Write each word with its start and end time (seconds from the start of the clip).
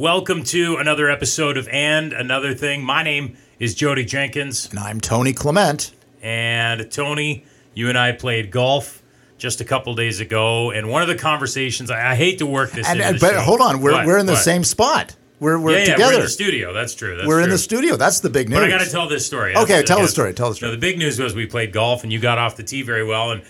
Welcome 0.00 0.44
to 0.44 0.76
another 0.78 1.10
episode 1.10 1.58
of 1.58 1.68
And 1.68 2.14
Another 2.14 2.54
Thing. 2.54 2.82
My 2.82 3.02
name 3.02 3.36
is 3.58 3.76
Jodie 3.76 4.06
Jenkins. 4.06 4.66
And 4.70 4.78
I'm 4.78 4.98
Tony 4.98 5.34
Clement. 5.34 5.92
And 6.22 6.90
Tony, 6.90 7.44
you 7.74 7.90
and 7.90 7.98
I 7.98 8.12
played 8.12 8.50
golf 8.50 9.02
just 9.36 9.60
a 9.60 9.64
couple 9.66 9.94
days 9.94 10.18
ago. 10.20 10.70
And 10.70 10.88
one 10.88 11.02
of 11.02 11.08
the 11.08 11.16
conversations, 11.16 11.90
I, 11.90 12.12
I 12.12 12.14
hate 12.14 12.38
to 12.38 12.46
work 12.46 12.70
this 12.70 12.88
And, 12.88 12.98
and 12.98 13.08
uh, 13.10 13.12
the 13.12 13.18
but 13.20 13.32
show. 13.34 13.40
hold 13.42 13.60
on, 13.60 13.82
we're, 13.82 13.92
What? 13.92 14.06
we're 14.06 14.16
in 14.16 14.24
the 14.24 14.32
What? 14.32 14.42
same 14.42 14.64
spot. 14.64 15.14
We're 15.38 15.58
we're 15.58 15.72
yeah, 15.72 15.76
yeah, 15.80 15.84
together. 15.92 16.12
we're 16.12 16.16
in 16.16 16.20
the 16.22 16.28
studio. 16.30 16.72
That's 16.72 16.94
true. 16.94 17.16
That's 17.16 17.28
We're 17.28 17.42
in 17.42 17.50
the 17.50 17.58
studio. 17.58 17.96
That's 17.96 18.20
the 18.20 18.30
big 18.30 18.48
news. 18.48 18.56
But 18.58 18.64
I 18.64 18.70
got 18.70 18.80
to 18.80 18.90
tell 18.90 19.06
this 19.06 19.26
story. 19.26 19.54
Okay, 19.54 19.64
That's- 19.66 19.86
tell 19.86 20.00
the 20.00 20.08
story, 20.08 20.32
tell 20.32 20.46
the 20.46 20.52
No, 20.52 20.56
story. 20.56 20.72
the 20.72 20.78
big 20.78 20.96
news 20.96 21.18
was 21.18 21.34
we 21.34 21.44
played 21.44 21.74
golf 21.74 22.04
and 22.04 22.10
you 22.12 22.18
got 22.18 22.38
off 22.38 22.56
the 22.56 22.62
tee 22.62 22.80
very 22.80 23.04
well. 23.04 23.32
And 23.32 23.42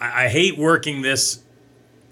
I, 0.00 0.24
I 0.24 0.28
hate 0.28 0.56
working 0.56 1.02
this 1.02 1.40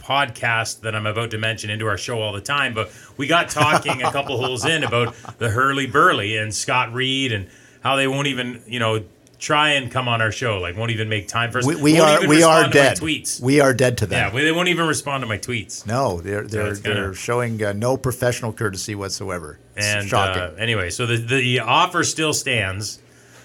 podcast 0.07 0.81
that 0.83 0.95
I'm 0.95 1.07
about 1.07 1.31
to 1.33 1.39
mention 1.39 1.69
into 1.71 1.87
our 1.87 1.99
show 1.99 2.21
all 2.23 2.33
the 2.33 2.41
time, 2.41 2.75
but 2.75 2.91
we 3.17 3.27
got 3.27 3.49
talking 3.51 4.03
a 4.03 4.13
couple 4.13 4.37
holes 4.39 4.65
in 4.65 4.85
about 4.85 5.15
the 5.39 5.49
Herle 5.49 5.91
Burly 5.91 6.37
and 6.37 6.55
Scott 6.55 6.93
Reid 6.93 7.33
and 7.33 7.49
how 7.81 7.97
they 7.97 8.07
won't 8.07 8.27
even, 8.29 8.63
you 8.67 8.79
know, 8.79 9.05
try 9.39 9.73
and 9.73 9.91
come 9.91 10.09
on 10.09 10.23
our 10.23 10.33
show. 10.33 10.59
Like, 10.59 10.77
won't 10.77 10.91
even 10.93 11.09
make 11.09 11.29
time 11.29 11.51
for 11.53 11.59
us. 11.59 11.67
we, 11.67 11.77
we 11.77 12.01
are 12.01 12.27
we 12.27 12.43
are 12.43 12.63
respond 12.63 12.73
to 12.73 12.79
my 12.79 12.85
dead. 12.85 12.97
Tweets. 12.99 13.41
We 13.41 13.61
are 13.61 13.75
dead 13.75 13.99
to 13.99 14.07
that. 14.07 14.17
yeah, 14.17 14.31
them. 14.31 14.45
they 14.45 14.53
won't 14.53 14.69
even 14.69 14.87
respond 14.87 15.23
to 15.23 15.27
my 15.27 15.39
tweets. 15.39 15.87
no, 15.87 16.21
they're 16.21 16.43
they're 16.47 16.75
kinda- 16.75 16.81
they're 16.95 17.15
showing 17.15 17.63
uh, 17.63 17.73
no 17.73 17.97
professional 17.97 18.53
courtesy 18.53 18.95
whatsoever. 18.95 19.59
It's 19.77 19.87
And 19.87 20.09
shocking. 20.09 20.43
uh, 20.43 20.55
anyway, 20.59 20.89
so 20.91 21.05
the, 21.07 21.17
the 21.19 21.61
offer 21.61 22.03
still 22.05 22.33
stands 22.33 22.99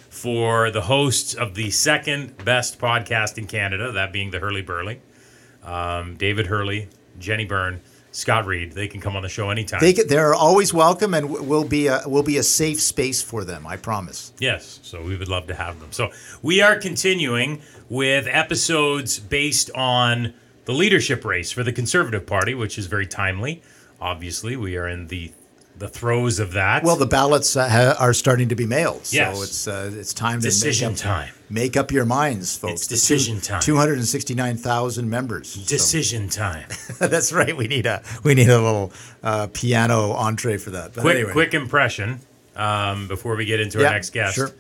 for 0.09 0.71
the 0.71 0.81
hosts 0.81 1.33
of 1.33 1.55
the 1.55 1.71
second 1.71 2.37
best 2.45 2.79
podcast 2.79 3.37
in 3.37 3.47
Canada, 3.47 3.91
that 3.91 4.11
being 4.13 4.31
the 4.31 4.39
Herle 4.39 4.61
Burly, 4.65 5.01
um, 5.63 6.15
David 6.15 6.47
Herle, 6.47 6.87
Jenny 7.19 7.45
Byrne, 7.45 7.81
Scott 8.13 8.45
Reid. 8.45 8.73
They 8.73 8.87
can 8.87 8.99
come 8.99 9.15
on 9.15 9.21
the 9.21 9.29
show 9.29 9.49
anytime. 9.51 9.79
they 9.79 9.93
get- 9.93 10.09
they're 10.09 10.33
always 10.33 10.73
welcome, 10.73 11.13
and 11.13 11.27
w- 11.27 11.43
will 11.47 11.63
be 11.63 11.87
a 11.87 12.01
will 12.05 12.23
be 12.23 12.37
a 12.37 12.43
safe 12.43 12.81
space 12.81 13.21
for 13.21 13.43
them. 13.45 13.65
I 13.65 13.77
promise. 13.77 14.33
Yes, 14.39 14.79
so 14.83 15.01
we 15.01 15.15
would 15.15 15.29
love 15.29 15.47
to 15.47 15.55
have 15.55 15.79
them. 15.79 15.89
So 15.91 16.11
we 16.41 16.61
are 16.61 16.75
continuing 16.75 17.61
with 17.89 18.27
episodes 18.27 19.19
based 19.19 19.71
on 19.75 20.33
the 20.65 20.73
leadership 20.73 21.23
race 21.25 21.51
for 21.51 21.63
the 21.63 21.71
Conservative 21.71 22.25
Party, 22.25 22.53
which 22.53 22.77
is 22.77 22.87
very 22.87 23.07
timely. 23.07 23.61
Obviously, 24.01 24.55
we 24.57 24.75
are 24.77 24.87
in 24.87 25.07
the 25.07 25.31
the 25.81 25.87
throes 25.89 26.39
of 26.39 26.53
that. 26.53 26.83
Well, 26.83 26.95
the 26.95 27.07
ballots 27.07 27.55
uh, 27.57 27.67
ha- 27.67 27.95
are 27.99 28.13
starting 28.13 28.49
to 28.49 28.55
be 28.55 28.67
mailed, 28.67 29.01
Yes. 29.11 29.35
so 29.35 29.43
it's 29.43 29.67
uh, 29.67 29.91
it's 29.99 30.13
time 30.13 30.39
Decision 30.39 30.93
to 30.93 30.93
make 30.93 30.99
up, 30.99 31.25
time. 31.25 31.33
Make 31.49 31.75
up 31.77 31.91
your 31.91 32.05
minds, 32.05 32.55
folks. 32.55 32.73
It's 32.73 32.87
decision 32.87 33.41
time. 33.41 33.61
Two 33.61 33.75
hundred 33.77 33.97
and 33.97 34.07
sixty 34.07 34.35
nine 34.35 34.57
thousand 34.57 35.09
members. 35.09 35.49
so- 35.49 35.67
decision 35.67 36.29
time. 36.29 36.67
That's 36.99 37.33
right. 37.33 37.57
We 37.57 37.67
need 37.67 37.87
a 37.87 38.03
we 38.23 38.35
need 38.35 38.47
a 38.49 38.61
little 38.61 38.93
uh, 39.23 39.47
piano 39.51 40.11
entree 40.11 40.57
for 40.57 40.69
that. 40.69 40.93
But 40.93 41.01
quick 41.01 41.15
anyway. 41.15 41.31
quick 41.33 41.53
impression 41.55 42.19
um, 42.55 43.07
before 43.07 43.35
we 43.35 43.45
get 43.45 43.59
into 43.59 43.79
Yeah, 43.79 43.87
our 43.87 43.93
next 43.93 44.11
guest. 44.11 44.35
sure. 44.35 44.51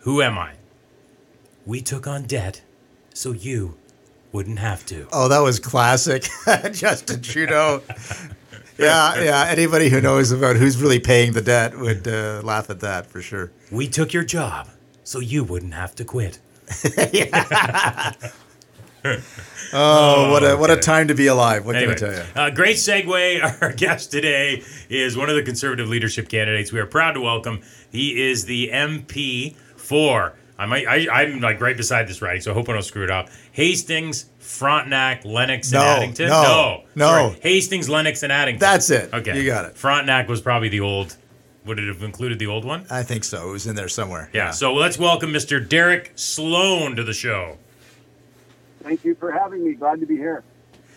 Who 0.00 0.22
am 0.22 0.38
I? 0.38 0.52
We 1.66 1.80
took 1.82 2.06
on 2.06 2.22
debt 2.22 2.62
so 3.12 3.32
you 3.32 3.74
wouldn't 4.30 4.60
have 4.60 4.86
to. 4.86 5.08
Oh, 5.12 5.26
that 5.28 5.40
was 5.40 5.58
classic, 5.58 6.28
Justin 6.72 7.20
Trudeau. 7.20 7.82
Yeah, 8.78 9.20
yeah. 9.22 9.46
Anybody 9.48 9.88
who 9.88 10.00
knows 10.00 10.30
about 10.32 10.56
who's 10.56 10.80
really 10.80 11.00
paying 11.00 11.32
the 11.32 11.42
debt 11.42 11.76
would 11.78 12.06
uh, 12.08 12.40
laugh 12.44 12.70
at 12.70 12.80
that 12.80 13.06
for 13.06 13.20
sure. 13.20 13.50
We 13.70 13.88
took 13.88 14.12
your 14.12 14.24
job 14.24 14.68
so 15.04 15.20
you 15.20 15.44
wouldn't 15.44 15.74
have 15.74 15.94
to 15.96 16.04
quit. 16.04 16.38
Oh, 19.70 20.32
what 20.32 20.42
a 20.42 20.56
what 20.56 20.70
a 20.70 20.76
time 20.76 21.08
to 21.08 21.14
be 21.14 21.26
alive! 21.26 21.66
What 21.66 21.76
Anyway, 21.76 21.94
can 21.94 22.08
I 22.08 22.14
tell 22.14 22.24
you? 22.24 22.32
uh, 22.34 22.50
great 22.50 22.76
segue. 22.76 23.62
Our 23.62 23.72
guest 23.72 24.10
today 24.10 24.62
is 24.88 25.14
one 25.16 25.28
of 25.28 25.36
the 25.36 25.42
conservative 25.42 25.88
leadership 25.88 26.28
candidates. 26.30 26.72
We 26.72 26.80
are 26.80 26.86
proud 26.86 27.12
to 27.12 27.20
welcome. 27.20 27.60
He 27.90 28.28
is 28.30 28.46
the 28.46 28.70
MP 28.72 29.56
for. 29.76 30.34
I 30.58 30.66
might. 30.66 30.86
I, 30.88 31.22
I'm 31.22 31.40
like 31.40 31.60
right 31.60 31.76
beside 31.76 32.08
this 32.08 32.20
riding, 32.20 32.40
so 32.40 32.50
I 32.50 32.54
hope 32.54 32.68
I 32.68 32.72
don't 32.72 32.82
screw 32.82 33.04
it 33.04 33.10
up. 33.10 33.28
Hastings, 33.52 34.26
Frontenac, 34.40 35.24
Lennox, 35.24 35.70
No, 35.70 35.80
and 35.80 35.88
Addington. 36.02 36.28
no, 36.28 36.82
no. 36.96 37.06
Sorry, 37.06 37.40
Hastings, 37.42 37.88
Lennox, 37.88 38.22
and 38.24 38.32
Addington. 38.32 38.58
That's 38.60 38.90
it. 38.90 39.12
Okay, 39.14 39.38
you 39.40 39.46
got 39.46 39.66
it. 39.66 39.76
Frontenac 39.76 40.28
was 40.28 40.40
probably 40.40 40.68
the 40.68 40.80
old. 40.80 41.16
Would 41.64 41.78
it 41.78 41.86
have 41.86 42.02
included 42.02 42.38
the 42.38 42.46
old 42.46 42.64
one? 42.64 42.86
I 42.90 43.02
think 43.02 43.24
so. 43.24 43.50
It 43.50 43.52
was 43.52 43.66
in 43.66 43.76
there 43.76 43.88
somewhere. 43.88 44.30
Yeah. 44.32 44.50
So 44.52 44.72
let's 44.74 44.98
welcome 44.98 45.32
Mr. 45.32 45.66
Derek 45.66 46.12
Sloan 46.14 46.96
to 46.96 47.04
the 47.04 47.12
show. 47.12 47.58
Thank 48.82 49.04
you 49.04 49.14
for 49.14 49.30
having 49.30 49.64
me. 49.64 49.74
Glad 49.74 50.00
to 50.00 50.06
be 50.06 50.16
here. 50.16 50.42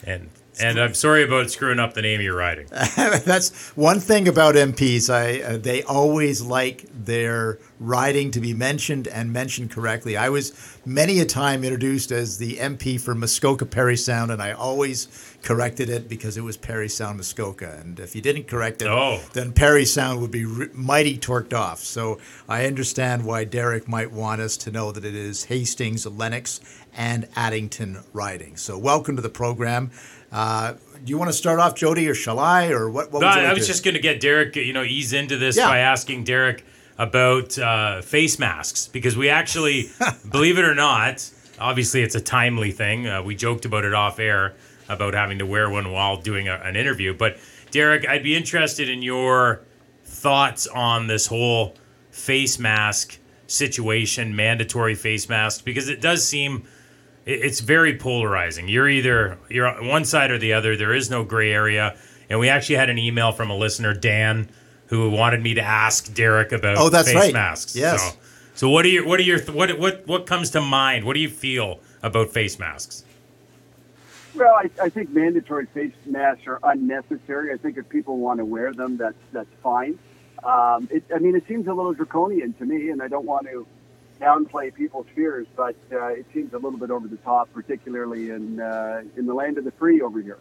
And 0.06 0.30
and 0.60 0.80
I'm 0.80 0.94
sorry 0.94 1.24
about 1.24 1.50
screwing 1.50 1.80
up 1.80 1.94
the 1.94 2.02
name 2.02 2.20
of 2.20 2.24
your 2.24 2.36
riding. 2.36 2.68
That's 2.96 3.70
one 3.76 4.00
thing 4.00 4.28
about 4.28 4.56
MPs. 4.56 5.10
I 5.10 5.42
uh, 5.42 5.58
they 5.58 5.84
always 5.84 6.42
like 6.42 6.86
their 6.94 7.60
riding 7.80 8.32
to 8.32 8.40
be 8.40 8.54
mentioned 8.54 9.08
and 9.08 9.32
mentioned 9.34 9.72
correctly. 9.72 10.18
I 10.18 10.30
was 10.30 10.78
many 10.86 11.20
a 11.20 11.26
time 11.26 11.64
introduced 11.64 12.12
as 12.12 12.38
the 12.38 12.58
MP 12.58 13.00
for 13.00 13.16
Muskoka 13.16 13.66
Parry 13.66 13.98
Sound, 13.98 14.32
and 14.32 14.42
I 14.42 14.52
always 14.52 15.08
corrected 15.42 15.90
it 15.90 16.08
because 16.08 16.38
it 16.38 16.42
was 16.44 16.58
Parry 16.58 16.90
Sound 16.90 17.18
Muskoka. 17.18 17.80
And 17.82 18.00
if 18.00 18.16
you 18.16 18.22
didn't 18.22 18.48
correct 18.48 18.82
it, 18.84 18.88
Oh. 18.88 19.22
then 19.34 19.54
Parry 19.54 19.86
Sound 19.86 20.22
would 20.22 20.30
be 20.32 20.46
mighty 20.74 21.18
torqued 21.18 21.54
off. 21.54 21.80
So 21.80 22.20
I 22.48 22.66
understand 22.66 23.26
why 23.26 23.46
Derek 23.46 23.88
might 23.88 24.12
want 24.12 24.42
us 24.42 24.58
to 24.58 24.72
know 24.72 24.92
that 24.92 25.04
it 25.06 25.16
is 25.16 25.46
Hastings, 25.46 26.06
Lennox, 26.06 26.60
and 26.94 27.28
Addington 27.36 28.04
riding. 28.14 28.58
So 28.58 28.78
welcome 28.78 29.16
to 29.16 29.22
the 29.22 29.30
program. 29.30 29.90
Uh, 30.32 30.74
do 31.04 31.10
you 31.10 31.18
want 31.18 31.30
to 31.30 31.34
start 31.34 31.60
off, 31.60 31.76
Jodie, 31.76 32.10
or 32.10 32.14
shall 32.14 32.40
I, 32.40 32.68
or 32.68 32.90
what? 32.90 33.12
what 33.12 33.22
No, 33.22 33.28
would 33.28 33.36
you 33.36 33.42
I 33.42 33.48
like 33.50 33.58
was 33.58 33.68
just 33.68 33.84
going 33.84 33.96
to 33.96 34.00
get 34.02 34.20
Derek, 34.22 34.56
you 34.56 34.72
know, 34.74 34.84
ease 34.84 35.14
into 35.14 35.38
this 35.38 35.58
Yeah. 35.58 35.68
by 35.68 35.80
asking 35.80 36.24
Derek 36.24 36.64
about 36.98 37.58
uh, 37.58 38.02
face 38.02 38.38
masks 38.40 38.88
because 38.88 39.18
we 39.18 39.30
actually, 39.30 39.90
believe 40.32 40.58
it 40.58 40.66
or 40.66 40.76
not, 40.76 41.30
obviously 41.60 42.02
it's 42.04 42.16
a 42.16 42.22
timely 42.22 42.72
thing. 42.72 43.08
Uh, 43.08 43.22
we 43.24 43.36
joked 43.36 43.66
about 43.66 43.84
it 43.84 43.94
off 43.94 44.20
air 44.20 44.54
about 44.88 45.14
having 45.14 45.40
to 45.40 45.46
wear 45.46 45.70
one 45.70 45.92
while 45.92 46.18
doing 46.18 46.48
a, 46.48 46.56
an 46.64 46.76
interview. 46.76 47.14
But 47.14 47.38
Derek, 47.72 48.08
I'd 48.08 48.24
be 48.24 48.36
interested 48.36 48.90
in 48.90 49.02
your 49.02 49.62
thoughts 50.04 50.68
on 50.68 51.08
this 51.08 51.26
whole 51.28 51.76
face 52.12 52.60
mask 52.60 53.18
situation, 53.48 54.36
mandatory 54.36 54.96
face 54.96 55.28
masks, 55.30 55.62
because 55.62 55.90
it 55.90 56.00
does 56.02 56.26
seem 56.26 56.68
it's 57.26 57.60
very 57.60 57.98
polarizing. 57.98 58.68
You're 58.68 58.90
either 58.90 59.38
you're 59.50 59.68
on 59.68 59.88
one 59.88 60.06
side 60.06 60.32
or 60.32 60.38
the 60.38 60.54
other. 60.54 60.76
There 60.76 60.94
is 60.94 61.10
no 61.10 61.24
gray 61.24 61.52
area. 61.54 61.98
And 62.30 62.40
we 62.40 62.48
actually 62.48 62.76
had 62.78 62.90
an 62.90 62.98
email 62.98 63.34
from 63.34 63.50
a 63.50 63.56
listener, 63.58 63.94
Dan, 63.94 64.48
who 64.88 65.10
wanted 65.10 65.42
me 65.44 65.54
to 65.56 65.62
ask 65.62 66.14
Derek 66.14 66.52
about 66.54 66.78
Oh, 66.78 66.90
that's 66.90 67.10
face 67.10 67.16
right. 67.16 67.34
masks. 67.34 67.76
Yes. 67.76 68.02
So, 68.02 68.18
so 68.56 68.70
what 68.70 68.86
are 68.86 68.90
your 68.90 69.06
what 69.06 69.20
are 69.20 69.24
your 69.24 69.40
what 69.52 69.78
what 69.78 70.08
what 70.08 70.26
comes 70.26 70.50
to 70.52 70.62
mind? 70.62 71.04
What 71.06 71.14
do 71.14 71.20
you 71.20 71.30
feel 71.30 71.80
about 72.02 72.30
face 72.32 72.58
masks? 72.58 73.04
Well, 74.34 74.54
I, 74.56 74.70
I 74.82 74.90
think 74.90 75.10
mandatory 75.10 75.66
face 75.68 75.92
masks 76.06 76.48
are 76.48 76.60
unnecessary. 76.64 77.54
I 77.54 77.58
think 77.58 77.78
if 77.78 77.90
people 77.90 78.18
want 78.18 78.38
to 78.40 78.46
wear 78.46 78.74
them, 78.74 78.96
that's 78.98 79.18
that's 79.34 79.50
fine. 79.62 80.00
Um, 80.44 80.88
it, 80.90 81.04
I 81.14 81.20
mean, 81.20 81.36
it 81.36 81.46
seems 81.48 81.68
a 81.68 81.74
little 81.74 81.94
draconian 81.94 82.54
to 82.54 82.66
me, 82.66 82.90
and 82.90 83.02
I 83.02 83.08
don't 83.10 83.26
want 83.26 83.46
to 83.48 83.68
downplay 84.22 84.74
people's 84.74 85.08
fears, 85.16 85.48
but 85.56 85.76
uh, 85.92 86.08
it 86.08 86.26
seems 86.34 86.54
a 86.54 86.58
little 86.58 86.80
bit 86.80 86.92
over 86.92 87.08
the 87.08 87.18
top, 87.18 87.52
particularly 87.54 88.30
in 88.30 88.60
uh, 88.60 89.02
in 89.18 89.26
the 89.26 89.34
land 89.34 89.58
of 89.58 89.66
the 89.66 89.72
free 89.72 90.02
over 90.02 90.22
here. 90.22 90.38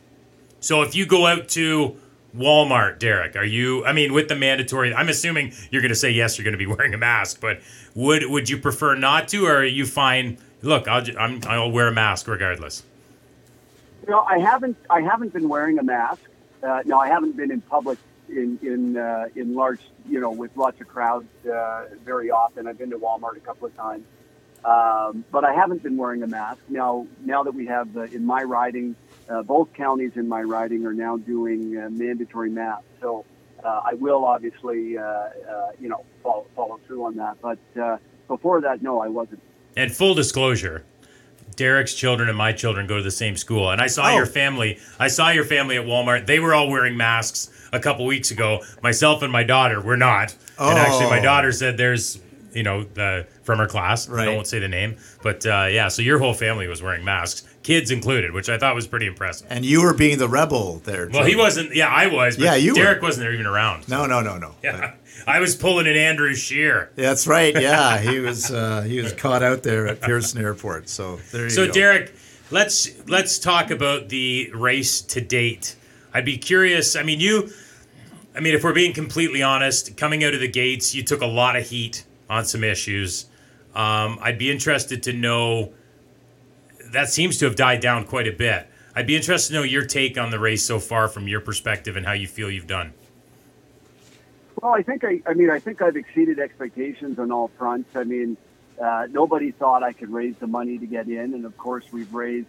So 0.61 0.83
if 0.83 0.95
you 0.95 1.07
go 1.07 1.27
out 1.27 1.49
to 1.51 1.97
Walmart, 2.37 2.99
Derek, 2.99 3.35
are 3.35 3.45
you? 3.45 3.85
I 3.85 3.93
mean, 3.93 4.13
with 4.13 4.29
the 4.29 4.37
mandatory, 4.37 4.95
I'm 4.95 5.09
assuming 5.09 5.53
you're 5.71 5.83
going 5.83 5.91
to 5.91 5.97
say 5.97 6.11
yes. 6.11 6.39
You're 6.39 6.45
going 6.45 6.53
to 6.53 6.59
be 6.59 6.67
wearing 6.75 6.95
a 6.95 6.99
mask, 6.99 7.41
but 7.41 7.61
would 7.95 8.27
would 8.27 8.49
you 8.49 8.59
prefer 8.59 8.95
not 8.95 9.29
to, 9.29 9.47
or 9.47 9.59
are 9.59 9.65
you 9.65 9.87
fine? 9.87 10.39
Look, 10.62 10.87
I'll 10.87 11.03
ju- 11.03 11.17
I'm, 11.19 11.41
I'll 11.47 11.71
wear 11.71 11.89
a 11.89 11.93
mask 11.93 12.29
regardless. 12.29 12.85
You 14.05 14.11
know, 14.11 14.21
I 14.21 14.39
haven't 14.39 14.77
I 14.91 15.01
haven't 15.01 15.33
been 15.33 15.49
wearing 15.49 15.79
a 15.79 15.83
mask. 15.83 16.23
Uh, 16.62 16.83
no, 16.85 16.99
I 16.99 17.09
haven't 17.09 17.37
been 17.37 17.51
in 17.51 17.62
public 17.62 17.99
in 18.31 18.59
in 18.63 18.97
uh, 18.97 19.27
in 19.35 19.55
large, 19.55 19.81
you 20.09 20.21
know, 20.21 20.31
with 20.31 20.56
lots 20.56 20.81
of 20.81 20.88
crowds 20.88 21.27
uh, 21.47 21.85
very 22.05 22.31
often. 22.31 22.67
I've 22.67 22.79
been 22.79 22.91
to 22.91 22.99
Walmart 22.99 23.37
a 23.37 23.41
couple 23.41 23.67
of 23.67 23.77
times, 23.77 24.05
um, 24.65 25.25
but 25.31 25.44
I 25.44 25.53
haven't 25.55 25.82
been 25.82 25.97
wearing 25.97 26.23
a 26.23 26.27
mask. 26.27 26.61
Now, 26.69 27.06
now 27.25 27.43
that 27.43 27.55
we 27.55 27.67
have 27.67 27.93
the, 27.93 28.03
in 28.03 28.25
my 28.25 28.43
riding, 28.43 28.94
uh, 29.29 29.43
both 29.43 29.73
counties 29.75 30.12
in 30.17 30.29
my 30.29 30.43
riding 30.43 30.87
are 30.87 30.94
now 30.94 31.17
doing 31.17 31.77
uh, 31.77 31.88
mandatory 31.91 32.50
masks. 32.50 32.85
So 33.00 33.25
uh, 33.65 33.81
I 33.85 33.94
will 33.94 34.25
obviously, 34.25 34.97
uh, 34.99 35.03
uh, 35.03 35.31
you 35.81 35.88
know, 35.88 36.05
follow, 36.23 36.47
follow 36.56 36.81
through 36.87 37.05
on 37.05 37.17
that. 37.17 37.37
But 37.41 37.59
uh, 37.81 37.97
before 38.29 38.61
that, 38.62 38.83
no, 38.83 39.00
I 39.00 39.09
wasn't. 39.09 39.41
And 39.76 39.91
full 39.94 40.15
disclosure, 40.15 40.85
Derek's 41.56 41.94
children 41.94 42.29
and 42.29 42.37
my 42.38 42.53
children 42.53 42.87
go 42.87 42.97
to 42.97 43.03
the 43.03 43.11
same 43.11 43.37
school, 43.37 43.71
and 43.71 43.81
I 43.81 43.87
saw 43.87 44.11
Oh. 44.12 44.17
your 44.17 44.26
family. 44.26 44.79
I 44.99 45.09
saw 45.09 45.31
your 45.31 45.44
family 45.44 45.76
at 45.76 45.85
Walmart. 45.85 46.26
They 46.26 46.38
were 46.41 46.55
all 46.55 46.69
wearing 46.71 46.97
masks 46.97 47.50
a 47.72 47.81
couple 47.81 48.05
weeks 48.06 48.31
ago. 48.31 48.62
Myself 48.82 49.22
and 49.22 49.32
my 49.32 49.43
daughter 49.43 49.81
were 49.81 49.96
not. 49.96 50.34
Oh. 50.58 50.70
And 50.70 50.78
actually, 50.78 51.11
my 51.11 51.20
Oh. 51.20 51.22
daughter 51.22 51.52
said 51.52 51.76
there's, 51.76 52.20
you 52.52 52.62
know, 52.62 52.84
the 52.84 53.26
from 53.43 53.58
her 53.58 53.67
class. 53.67 54.08
I 54.08 54.28
won't 54.28 54.46
say 54.46 54.58
the 54.58 54.69
name, 54.69 54.96
but 55.22 55.44
uh, 55.46 55.69
yeah. 55.70 55.88
So 55.88 56.02
your 56.02 56.19
whole 56.19 56.34
family 56.34 56.67
was 56.69 56.82
wearing 56.82 57.05
masks. 57.05 57.46
kids 57.62 57.90
included, 57.90 58.32
which 58.32 58.49
I 58.49 58.56
thought 58.58 58.75
was 58.75 58.87
pretty 58.87 59.06
impressive. 59.06 59.46
And 59.50 59.64
you 59.67 59.82
were 59.82 59.93
being 59.94 60.19
the 60.19 60.28
rebel 60.28 60.81
there. 60.84 61.08
Well, 61.12 61.25
he 61.25 61.37
wasn't. 61.37 61.75
Yeah, 61.76 61.88
I 61.88 62.06
was. 62.06 62.37
But 62.37 62.44
Yeah, 62.44 62.55
you 62.55 62.72
were. 62.72 62.76
Derek 62.82 63.02
wasn't 63.02 63.25
there 63.25 63.34
even 63.34 63.46
around. 63.46 63.87
No, 63.88 64.06
no, 64.06 64.20
no, 64.23 64.38
no. 64.38 64.55
Yeah, 64.64 64.94
I 65.26 65.38
was 65.40 65.55
pulling 65.55 65.87
an 65.87 65.96
Andrew 65.96 66.34
Scheer. 66.34 66.90
That's 66.96 67.26
right. 67.26 67.55
Yeah, 67.55 67.99
he 68.11 68.19
was 68.20 68.50
uh, 68.50 68.82
he 68.82 69.00
was 69.00 69.12
caught 69.12 69.43
out 69.43 69.62
there 69.62 69.87
at 69.87 70.00
Pearson 70.00 70.40
Airport. 70.40 70.88
So 70.88 71.16
there 71.32 71.44
you 71.44 71.50
So 71.50 71.66
go. 71.66 71.73
Derek, 71.73 72.14
let's 72.50 72.88
let's 73.08 73.38
talk 73.38 73.70
about 73.70 74.08
the 74.08 74.50
race 74.55 75.00
to 75.02 75.20
date. 75.20 75.76
I'd 76.12 76.25
be 76.25 76.39
curious. 76.39 76.97
I 76.97 77.03
mean, 77.03 77.21
you. 77.21 77.51
I 78.35 78.41
mean, 78.41 78.55
if 78.55 78.62
we're 78.62 78.73
being 78.73 78.93
completely 78.93 79.43
honest, 79.43 79.97
coming 79.97 80.23
out 80.23 80.35
of 80.35 80.41
the 80.41 80.49
gates, 80.49 80.95
you 80.95 81.03
took 81.03 81.21
a 81.21 81.27
lot 81.27 81.57
of 81.57 81.69
heat 81.69 82.05
on 82.29 82.45
some 82.45 82.62
issues. 82.62 83.27
Um, 83.75 84.19
I'd 84.23 84.39
be 84.39 84.51
interested 84.51 85.03
to 85.05 85.12
know. 85.12 85.73
That 86.93 87.09
seems 87.09 87.39
to 87.39 87.45
have 87.45 87.57
died 87.57 87.81
down 87.81 88.05
quite 88.05 88.27
a 88.27 88.33
bit. 88.33 88.67
I'd 88.95 89.07
be 89.07 89.15
interested 89.17 89.53
to 89.53 89.61
know 89.61 89.62
your 89.62 89.85
take 89.85 90.19
on 90.19 90.31
the 90.31 90.39
race 90.39 90.65
so 90.65 90.81
far, 90.81 91.09
from 91.09 91.29
your 91.29 91.41
perspective, 91.41 91.97
and 91.97 92.05
how 92.05 92.12
you 92.12 92.27
feel 92.27 92.51
you've 92.51 92.67
done. 92.67 92.93
Well, 94.61 94.73
I 94.73 94.83
think 94.83 95.05
I, 95.05 95.21
I 95.27 95.35
mean, 95.35 95.51
I 95.51 95.59
think 95.59 95.81
I've 95.81 95.97
exceeded 95.97 96.39
expectations 96.39 97.19
on 97.19 97.31
all 97.31 97.49
fronts. 97.57 97.95
I 97.95 98.05
mean, 98.05 98.37
uh, 98.83 99.07
nobody 99.11 99.53
thought 99.53 99.83
I 99.83 99.93
could 99.93 100.11
raise 100.11 100.37
the 100.37 100.47
money 100.47 100.79
to 100.79 100.87
get 100.87 101.09
in, 101.09 101.35
and 101.35 101.45
of 101.45 101.57
course, 101.57 101.85
we've 101.93 102.12
raised 102.12 102.49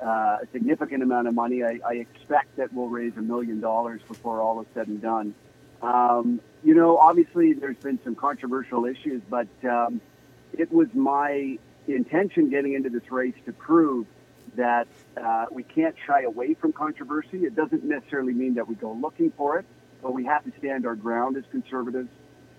uh, 0.00 0.38
a 0.42 0.46
significant 0.52 1.02
amount 1.02 1.28
of 1.28 1.34
money. 1.34 1.62
I, 1.62 1.80
I 1.86 1.94
expect 1.94 2.56
that 2.56 2.72
we'll 2.72 2.88
raise 2.88 3.16
a 3.16 3.22
million 3.22 3.60
dollars 3.60 4.00
before 4.06 4.40
all 4.40 4.60
is 4.60 4.66
said 4.74 4.88
and 4.88 5.00
done. 5.00 5.34
Um, 5.82 6.40
you 6.62 6.74
know, 6.74 6.96
obviously, 6.98 7.52
there's 7.52 7.76
been 7.76 7.98
some 8.04 8.14
controversial 8.14 8.86
issues, 8.86 9.22
but 9.28 9.48
um, 9.64 10.00
it 10.52 10.72
was 10.72 10.88
my 10.94 11.58
intention 11.86 12.48
getting 12.50 12.74
into 12.74 12.88
this 12.88 13.10
race 13.10 13.34
to 13.44 13.52
prove 13.52 14.06
that 14.56 14.86
uh, 15.16 15.46
we 15.50 15.62
can't 15.62 15.94
shy 16.06 16.22
away 16.22 16.54
from 16.54 16.72
controversy. 16.72 17.44
It 17.44 17.54
doesn't 17.54 17.84
necessarily 17.84 18.32
mean 18.32 18.54
that 18.54 18.68
we 18.68 18.74
go 18.76 18.92
looking 18.92 19.30
for 19.32 19.58
it, 19.58 19.66
but 20.02 20.14
we 20.14 20.24
have 20.24 20.44
to 20.44 20.52
stand 20.58 20.86
our 20.86 20.94
ground 20.94 21.36
as 21.36 21.44
conservatives. 21.50 22.08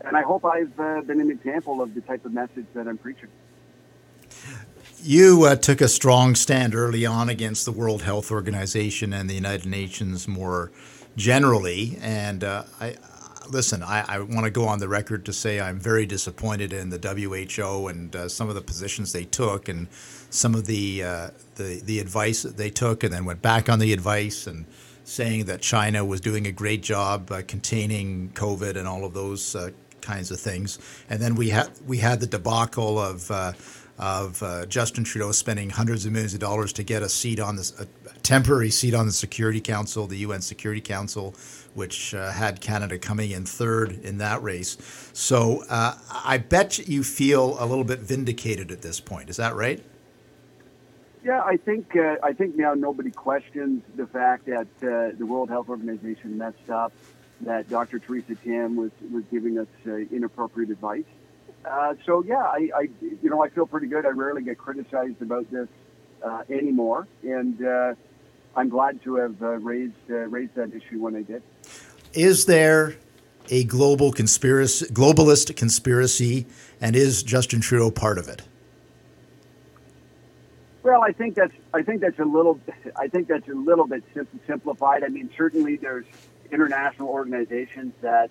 And 0.01 0.15
I 0.15 0.21
hope 0.21 0.45
I've 0.45 0.77
uh, 0.79 1.01
been 1.01 1.21
an 1.21 1.31
example 1.31 1.81
of 1.81 1.95
the 1.95 2.01
type 2.01 2.25
of 2.25 2.33
message 2.33 2.65
that 2.73 2.87
I'm 2.87 2.97
preaching. 2.97 3.29
You 5.07 5.43
uh, 5.43 5.55
took 5.55 5.81
a 5.81 5.87
strong 5.87 6.33
stand 6.33 6.73
early 6.73 7.05
on 7.05 7.29
against 7.29 7.65
the 7.65 7.71
World 7.71 8.01
Health 8.01 8.31
Organization 8.31 9.13
and 9.13 9.29
the 9.29 9.35
United 9.35 9.67
Nations 9.67 10.27
more 10.27 10.71
generally. 11.15 11.99
And 12.01 12.43
uh, 12.43 12.63
I 12.81 12.95
listen. 13.47 13.83
I, 13.83 14.03
I 14.07 14.19
want 14.21 14.45
to 14.45 14.49
go 14.49 14.67
on 14.67 14.79
the 14.79 14.87
record 14.87 15.23
to 15.25 15.31
say 15.31 15.61
I'm 15.61 15.79
very 15.79 16.07
disappointed 16.07 16.73
in 16.73 16.89
the 16.89 16.97
WHO 16.97 17.87
and 17.87 18.15
uh, 18.15 18.27
some 18.27 18.49
of 18.49 18.55
the 18.55 18.63
positions 18.63 19.13
they 19.13 19.25
took 19.25 19.69
and 19.69 19.89
some 20.31 20.55
of 20.55 20.65
the 20.65 21.03
uh, 21.03 21.29
the 21.53 21.81
the 21.85 21.99
advice 21.99 22.41
that 22.41 22.57
they 22.57 22.71
took, 22.71 23.03
and 23.03 23.13
then 23.13 23.25
went 23.25 23.43
back 23.43 23.69
on 23.69 23.77
the 23.77 23.93
advice 23.93 24.47
and 24.47 24.65
saying 25.03 25.45
that 25.45 25.61
China 25.61 26.03
was 26.03 26.19
doing 26.19 26.47
a 26.47 26.51
great 26.51 26.81
job 26.81 27.31
uh, 27.31 27.43
containing 27.47 28.31
COVID 28.33 28.75
and 28.75 28.87
all 28.87 29.05
of 29.05 29.13
those 29.13 29.55
uh, 29.55 29.69
kinds 30.01 30.31
of 30.31 30.39
things. 30.39 30.79
And 31.11 31.21
then 31.21 31.35
we 31.35 31.49
had 31.49 31.69
we 31.85 31.99
had 31.99 32.21
the 32.21 32.27
debacle 32.27 32.97
of 32.97 33.29
uh, 33.29 33.53
of 33.97 34.43
uh, 34.43 34.65
Justin 34.65 35.03
Trudeau 35.03 35.31
spending 35.31 35.69
hundreds 35.69 36.05
of 36.05 36.11
millions 36.11 36.33
of 36.33 36.39
dollars 36.39 36.73
to 36.73 36.83
get 36.83 37.01
a 37.01 37.09
seat 37.09 37.39
on 37.39 37.55
this 37.55 37.77
a 37.79 37.87
temporary 38.23 38.69
seat 38.69 38.93
on 38.93 39.05
the 39.05 39.11
Security 39.11 39.61
Council, 39.61 40.07
the 40.07 40.17
UN 40.17 40.41
Security 40.41 40.81
Council, 40.81 41.33
which 41.75 42.13
uh, 42.13 42.31
had 42.31 42.59
Canada 42.59 42.97
coming 42.97 43.31
in 43.31 43.45
third 43.45 44.03
in 44.03 44.17
that 44.17 44.41
race. 44.41 44.77
So 45.13 45.63
uh, 45.69 45.95
I 46.09 46.39
bet 46.39 46.87
you 46.87 47.03
feel 47.03 47.55
a 47.59 47.65
little 47.65 47.83
bit 47.83 47.99
vindicated 47.99 48.71
at 48.71 48.81
this 48.81 48.99
point. 48.99 49.29
Is 49.29 49.37
that 49.37 49.55
right? 49.55 49.83
Yeah, 51.23 51.41
I 51.41 51.57
think 51.57 51.95
uh, 51.95 52.17
I 52.21 52.33
think 52.33 52.55
now 52.55 52.75
nobody 52.75 53.09
questions 53.09 53.81
the 53.95 54.05
fact 54.05 54.45
that 54.45 54.67
uh, 54.83 55.17
the 55.17 55.25
World 55.25 55.49
Health 55.49 55.69
Organization 55.69 56.37
messed 56.37 56.69
up, 56.69 56.93
that 57.41 57.67
Dr. 57.67 57.97
Theresa 57.99 58.35
Tam 58.35 58.75
was 58.75 58.91
was 59.11 59.23
giving 59.31 59.57
us 59.57 59.67
uh, 59.87 59.95
inappropriate 59.95 60.69
advice. 60.69 61.05
Uh, 61.65 61.95
so 62.05 62.23
yeah, 62.23 62.37
I, 62.37 62.69
I 62.75 62.81
you 63.01 63.29
know 63.29 63.43
I 63.43 63.49
feel 63.49 63.65
pretty 63.65 63.87
good. 63.87 64.05
I 64.05 64.09
rarely 64.09 64.43
get 64.43 64.57
criticized 64.57 65.21
about 65.21 65.49
this 65.49 65.67
uh, 66.23 66.43
anymore, 66.49 67.07
and 67.23 67.65
uh, 67.65 67.95
I'm 68.55 68.69
glad 68.69 69.01
to 69.03 69.15
have 69.15 69.41
uh, 69.41 69.47
raised 69.57 69.93
uh, 70.09 70.13
raised 70.13 70.55
that 70.55 70.73
issue 70.73 70.99
when 70.99 71.15
I 71.15 71.23
did. 71.23 71.41
Is 72.13 72.45
there 72.45 72.95
a 73.49 73.63
global 73.63 74.11
conspiracy, 74.11 74.85
globalist 74.87 75.55
conspiracy, 75.55 76.45
and 76.79 76.95
is 76.95 77.23
Justin 77.23 77.61
Trudeau 77.61 77.89
part 77.89 78.17
of 78.17 78.27
it? 78.27 78.43
Well, 80.83 81.03
I 81.03 81.13
think 81.13 81.33
that's 81.33 81.53
I 81.73 81.81
think 81.81 82.01
that's 82.01 82.19
a 82.19 82.25
little 82.25 82.59
I 82.95 83.07
think 83.07 83.27
that's 83.27 83.47
a 83.47 83.55
little 83.55 83.87
bit 83.87 84.03
simplified. 84.45 85.03
I 85.03 85.07
mean, 85.07 85.31
certainly 85.35 85.77
there's 85.77 86.05
international 86.51 87.09
organizations 87.09 87.93
that 88.01 88.29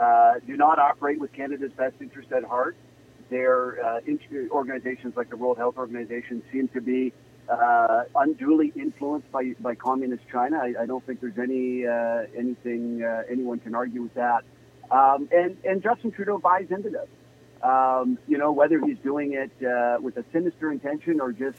uh, 0.00 0.34
do 0.46 0.56
not 0.56 0.78
operate 0.78 1.20
with 1.20 1.32
Canada's 1.32 1.72
best 1.72 1.96
interest 2.00 2.32
at 2.32 2.44
heart. 2.44 2.76
Their 3.30 3.84
uh, 3.84 4.00
int- 4.06 4.50
organizations 4.50 5.16
like 5.16 5.30
the 5.30 5.36
World 5.36 5.56
Health 5.56 5.76
Organization 5.78 6.42
seem 6.52 6.68
to 6.68 6.80
be 6.80 7.12
uh, 7.48 8.04
unduly 8.14 8.72
influenced 8.76 9.30
by, 9.30 9.54
by 9.60 9.74
communist 9.74 10.24
China. 10.30 10.58
I, 10.58 10.82
I 10.82 10.86
don't 10.86 11.04
think 11.04 11.20
there's 11.20 11.38
any 11.38 11.86
uh, 11.86 12.24
anything 12.36 13.02
uh, 13.02 13.22
anyone 13.30 13.58
can 13.60 13.74
argue 13.74 14.02
with 14.02 14.14
that. 14.14 14.44
Um, 14.90 15.28
and 15.32 15.56
and 15.64 15.82
Justin 15.82 16.10
Trudeau 16.10 16.38
buys 16.38 16.70
into 16.70 16.90
this. 16.90 17.08
Um, 17.62 18.18
you 18.28 18.36
know, 18.36 18.52
whether 18.52 18.78
he's 18.78 18.98
doing 18.98 19.32
it 19.32 19.50
uh, 19.66 19.98
with 20.00 20.18
a 20.18 20.24
sinister 20.32 20.70
intention 20.70 21.18
or 21.20 21.32
just 21.32 21.58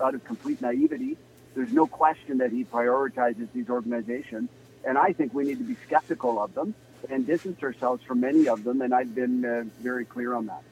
out 0.00 0.14
of 0.14 0.24
complete 0.24 0.62
naivety, 0.62 1.18
there's 1.54 1.72
no 1.72 1.86
question 1.86 2.38
that 2.38 2.52
he 2.52 2.64
prioritizes 2.64 3.48
these 3.52 3.68
organizations. 3.68 4.48
And 4.86 4.96
I 4.96 5.12
think 5.12 5.34
we 5.34 5.44
need 5.44 5.58
to 5.58 5.64
be 5.64 5.76
skeptical 5.86 6.40
of 6.40 6.54
them 6.54 6.74
and 7.08 7.26
distance 7.26 7.62
ourselves 7.62 8.02
from 8.04 8.20
many 8.20 8.48
of 8.48 8.64
them. 8.64 8.82
And 8.82 8.94
I've 8.94 9.14
been 9.14 9.44
uh, 9.44 9.64
very 9.80 10.04
clear 10.04 10.34
on 10.34 10.46
that. 10.46 10.62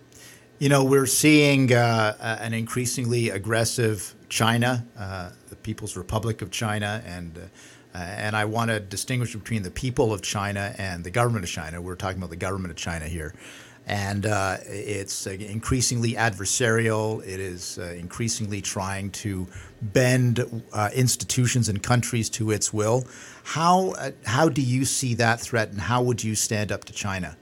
You 0.59 0.69
know, 0.69 0.85
we're 0.85 1.06
seeing 1.06 1.73
uh, 1.73 2.38
an 2.41 2.55
increasingly 2.55 3.29
aggressive 3.29 4.15
China, 4.29 4.87
uh, 4.97 5.31
the 5.49 5.56
People's 5.56 5.97
Republic 5.97 6.43
of 6.43 6.50
China, 6.50 7.03
and 7.05 7.50
uh, 7.94 7.99
and 7.99 8.35
I 8.37 8.44
want 8.44 8.71
to 8.71 8.81
distinguish 8.81 9.35
between 9.35 9.62
the 9.62 9.71
people 9.71 10.12
of 10.12 10.21
China 10.21 10.75
and 10.79 11.05
the 11.05 11.11
government 11.11 11.44
of 11.44 11.50
China. 11.50 11.81
We're 11.81 11.94
talking 11.94 12.19
about 12.19 12.31
the 12.31 12.37
government 12.37 12.73
of 12.73 12.77
China 12.77 13.06
here. 13.06 13.35
And 13.87 14.25
uh, 14.25 14.57
it's 14.65 15.27
uh, 15.27 15.33
increasingly 15.33 16.15
adversarial. 16.15 17.23
It 17.23 17.39
is 17.39 17.79
uh, 17.79 17.95
increasingly 17.99 18.63
trying 18.63 19.11
to 19.11 19.47
bend 19.83 20.63
uh, 20.73 20.89
institutions 20.95 21.69
and 21.69 21.83
countries 21.83 22.31
to 22.31 22.51
its 22.51 22.73
will. 22.73 23.07
How 23.43 23.91
uh, 23.91 24.13
how 24.25 24.49
do 24.49 24.63
you 24.63 24.87
see 24.87 25.15
that 25.17 25.39
threat, 25.39 25.69
and 25.69 25.83
how 25.83 26.03
would 26.03 26.25
you 26.25 26.35
stand 26.35 26.73
up 26.73 26.85
to 26.85 26.95
China? 26.95 27.37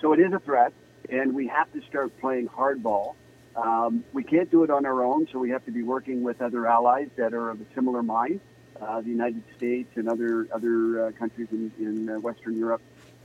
So 0.00 0.14
it 0.14 0.20
is 0.20 0.32
a 0.32 0.38
threat, 0.38 0.72
and 1.10 1.34
we 1.34 1.48
have 1.48 1.70
to 1.74 1.82
start 1.82 2.18
playing 2.18 2.48
hardball. 2.48 3.14
Um, 3.54 4.02
we 4.14 4.24
can't 4.24 4.50
do 4.50 4.64
it 4.64 4.70
on 4.70 4.86
our 4.86 5.04
own, 5.04 5.28
so 5.30 5.38
we 5.38 5.50
have 5.50 5.66
to 5.66 5.70
be 5.70 5.82
working 5.82 6.22
with 6.22 6.40
other 6.40 6.66
allies 6.66 7.10
that 7.16 7.34
are 7.34 7.50
of 7.50 7.60
a 7.60 7.66
similar 7.74 8.02
mind, 8.02 8.40
uh, 8.80 9.02
the 9.02 9.10
United 9.10 9.42
States 9.54 9.90
and 9.96 10.08
other 10.08 10.48
other 10.50 11.12
countries 11.12 11.48
in, 11.52 11.70
in 11.78 12.22
Western 12.22 12.56
Europe. 12.56 12.80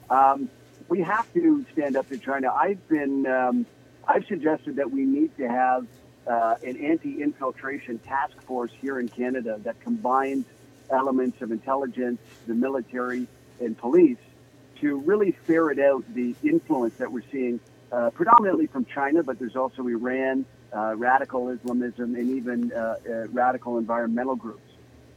Um, 0.09 0.49
we 0.89 1.01
have 1.01 1.31
to 1.33 1.65
stand 1.73 1.95
up 1.95 2.07
to 2.09 2.17
China. 2.17 2.51
I've 2.53 2.87
been, 2.87 3.25
um, 3.25 3.65
I've 4.07 4.25
suggested 4.25 4.77
that 4.77 4.91
we 4.91 5.05
need 5.05 5.35
to 5.37 5.47
have 5.47 5.87
uh, 6.25 6.55
an 6.63 6.77
anti-infiltration 6.77 7.99
task 7.99 8.41
force 8.43 8.71
here 8.81 8.99
in 8.99 9.07
Canada 9.09 9.59
that 9.63 9.79
combines 9.81 10.45
elements 10.89 11.41
of 11.41 11.51
intelligence, 11.51 12.21
the 12.47 12.53
military, 12.53 13.27
and 13.59 13.77
police 13.77 14.17
to 14.79 14.97
really 14.99 15.31
ferret 15.31 15.79
out 15.79 16.03
the 16.13 16.35
influence 16.43 16.95
that 16.95 17.11
we're 17.11 17.23
seeing, 17.31 17.59
uh, 17.91 18.09
predominantly 18.11 18.67
from 18.67 18.85
China, 18.85 19.23
but 19.23 19.39
there's 19.39 19.55
also 19.55 19.87
Iran, 19.87 20.45
uh, 20.71 20.95
radical 20.95 21.49
Islamism, 21.49 22.15
and 22.15 22.29
even 22.37 22.71
uh, 22.71 22.95
uh, 23.09 23.27
radical 23.29 23.77
environmental 23.77 24.35
groups. 24.35 24.66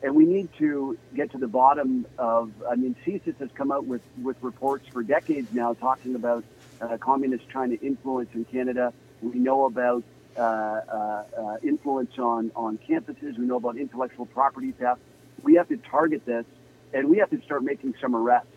And 0.02 0.14
we 0.14 0.25
need 0.25 0.49
to 0.59 0.99
get 1.14 1.33
to 1.33 1.38
the 1.38 1.47
bottom 1.47 2.07
of, 2.19 2.52
I 2.69 2.75
mean, 2.75 2.97
CSIS 3.04 3.38
has 3.38 3.50
come 3.54 3.71
out 3.71 3.85
with, 3.85 4.00
with 4.23 4.37
reports 4.42 4.87
for 4.88 5.02
decades 5.02 5.49
now 5.52 5.75
talking 5.75 6.14
about 6.14 6.42
uh, 6.80 6.97
communist 6.97 7.49
China 7.50 7.75
influence 7.83 8.30
in 8.35 8.47
Canada. 8.47 8.95
We 9.21 9.38
know 9.38 9.66
about 9.66 10.02
uh, 10.37 10.40
uh, 10.40 11.25
uh, 11.38 11.57
influence 11.62 12.19
on, 12.19 12.50
on 12.57 12.78
campuses. 12.78 13.38
We 13.38 13.45
know 13.45 13.57
about 13.57 13.76
intellectual 13.76 14.25
property 14.25 14.73
theft. 14.73 15.00
We 15.42 15.57
have 15.57 15.69
to 15.69 15.76
target 15.76 16.25
this, 16.25 16.47
and 16.95 17.11
we 17.11 17.19
have 17.19 17.30
to 17.30 17.42
start 17.42 17.62
making 17.62 17.95
some 18.00 18.16
arrests. 18.16 18.49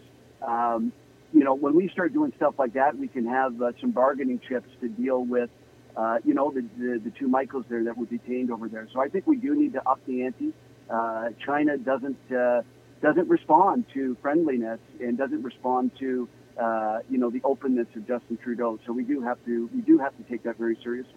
Um, 0.41 0.93
you 1.33 1.43
know, 1.43 1.55
when 1.55 1.75
we 1.75 1.89
start 1.89 2.13
doing 2.13 2.31
stuff 2.38 2.55
like 2.57 2.73
that, 2.73 2.97
we 2.97 3.07
can 3.07 3.25
have 3.25 3.62
uh, 3.62 3.71
some 3.81 3.91
bargaining 3.91 4.39
chips 4.39 4.69
to 4.81 4.88
deal 4.88 5.23
with, 5.23 5.50
uh, 5.97 6.19
you 6.23 6.33
know, 6.33 6.51
the, 6.51 6.62
the, 6.77 7.00
the 7.00 7.09
two 7.09 7.27
Michaels 7.27 7.65
there 7.67 7.83
that 7.85 7.97
were 7.97 8.05
detained 8.05 8.51
over 8.51 8.69
there. 8.69 8.88
So 8.93 9.01
I 9.01 9.09
think 9.09 9.27
we 9.27 9.38
do 9.38 9.55
need 9.55 9.73
to 9.73 9.89
up 9.89 10.00
the 10.05 10.23
ante. 10.23 10.53
Uh, 10.93 11.29
China 11.43 11.75
doesn't 11.77 12.19
uh, 12.31 12.62
doesn't 13.01 13.27
respond 13.27 13.85
to 13.95 14.15
friendliness 14.21 14.79
and 15.00 15.17
doesn't 15.17 15.41
respond 15.41 15.91
to 15.97 16.29
uh, 16.62 17.00
you 17.09 17.17
know 17.17 17.31
the 17.31 17.41
openness 17.43 17.88
of 17.95 18.07
Justin 18.07 18.38
Trudeau. 18.38 18.79
So 18.85 18.93
we 18.93 19.03
do 19.03 19.19
have 19.21 19.43
to 19.45 19.67
we 19.73 19.81
do 19.81 19.97
have 19.97 20.15
to 20.17 20.23
take 20.23 20.43
that 20.43 20.57
very 20.57 20.77
seriously. 20.83 21.15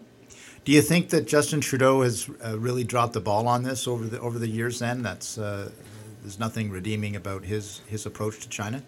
Do 0.64 0.72
you 0.72 0.80
think 0.80 1.10
that 1.10 1.26
Justin 1.26 1.60
Trudeau 1.60 2.00
has 2.00 2.28
uh, 2.42 2.58
really 2.58 2.84
dropped 2.84 3.12
the 3.12 3.20
ball 3.20 3.46
on 3.46 3.64
this 3.64 3.86
over 3.86 4.06
the 4.06 4.18
over 4.18 4.38
the 4.38 4.48
years? 4.48 4.78
Then 4.78 5.02
that's 5.02 5.36
uh, 5.36 5.70
there's 6.22 6.40
nothing 6.40 6.70
redeeming 6.70 7.14
about 7.14 7.44
his 7.44 7.82
his 7.86 8.06
approach 8.06 8.40
to 8.40 8.48
China. 8.48 8.82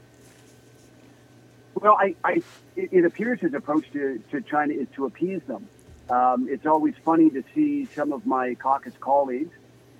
Well, 1.75 1.97
I, 2.01 2.17
I 2.25 2.43
it, 2.77 2.89
it 2.93 3.05
appears 3.05 3.41
his 3.41 3.53
approach 3.53 3.85
to, 3.93 4.23
to 4.31 4.41
China 4.41 4.73
is 4.73 4.89
to 4.97 5.05
appease 5.05 5.43
them. 5.47 5.69
Um, 6.09 6.49
it's 6.51 6.65
always 6.65 6.95
funny 7.05 7.29
to 7.31 7.45
see 7.55 7.85
some 7.95 8.13
of 8.13 8.25
my 8.25 8.55
caucus 8.55 8.95
colleagues, 8.99 9.55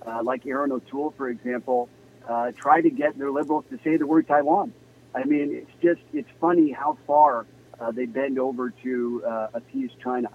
uh, 0.05 0.21
like 0.23 0.45
Erin 0.45 0.71
O'Toole, 0.71 1.11
for 1.17 1.29
example, 1.29 1.89
uh, 2.27 2.51
try 2.51 2.81
to 2.81 2.89
get 2.89 3.17
their 3.17 3.31
liberals 3.31 3.65
to 3.69 3.79
say 3.83 3.97
the 3.97 4.05
word 4.05 4.27
Taiwan. 4.27 4.73
I 5.15 5.23
mean, 5.23 5.53
it's 5.53 5.71
just 5.81 6.01
it's 6.13 6.29
funny 6.39 6.71
how 6.71 6.97
far 7.07 7.45
uh, 7.79 7.91
they 7.91 8.05
bend 8.05 8.37
over 8.39 8.69
to 8.83 9.23
uh, 9.25 9.47
appease 9.53 9.91
China 10.03 10.29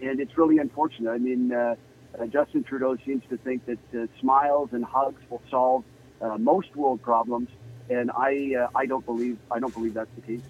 and 0.00 0.20
it's 0.20 0.36
really 0.38 0.58
unfortunate. 0.58 1.10
I 1.10 1.18
mean, 1.18 1.52
uh, 1.52 1.76
uh, 2.18 2.26
Justin 2.26 2.64
Trudeau 2.64 2.96
seems 3.04 3.22
to 3.30 3.36
think 3.36 3.64
that 3.66 4.08
smiles 4.20 4.70
and 4.72 4.84
hugs 4.84 5.20
will 5.28 5.42
solve 5.50 5.84
most 6.38 6.74
world 6.76 7.02
problems, 7.02 7.48
and 7.88 8.10
I 8.14 8.68
I 8.74 8.86
don't 8.86 9.04
believe 9.04 9.38
I 9.50 9.58
don't 9.58 9.72
believe 9.72 9.94
that's 9.94 10.10
the 10.16 10.22
case. 10.22 10.42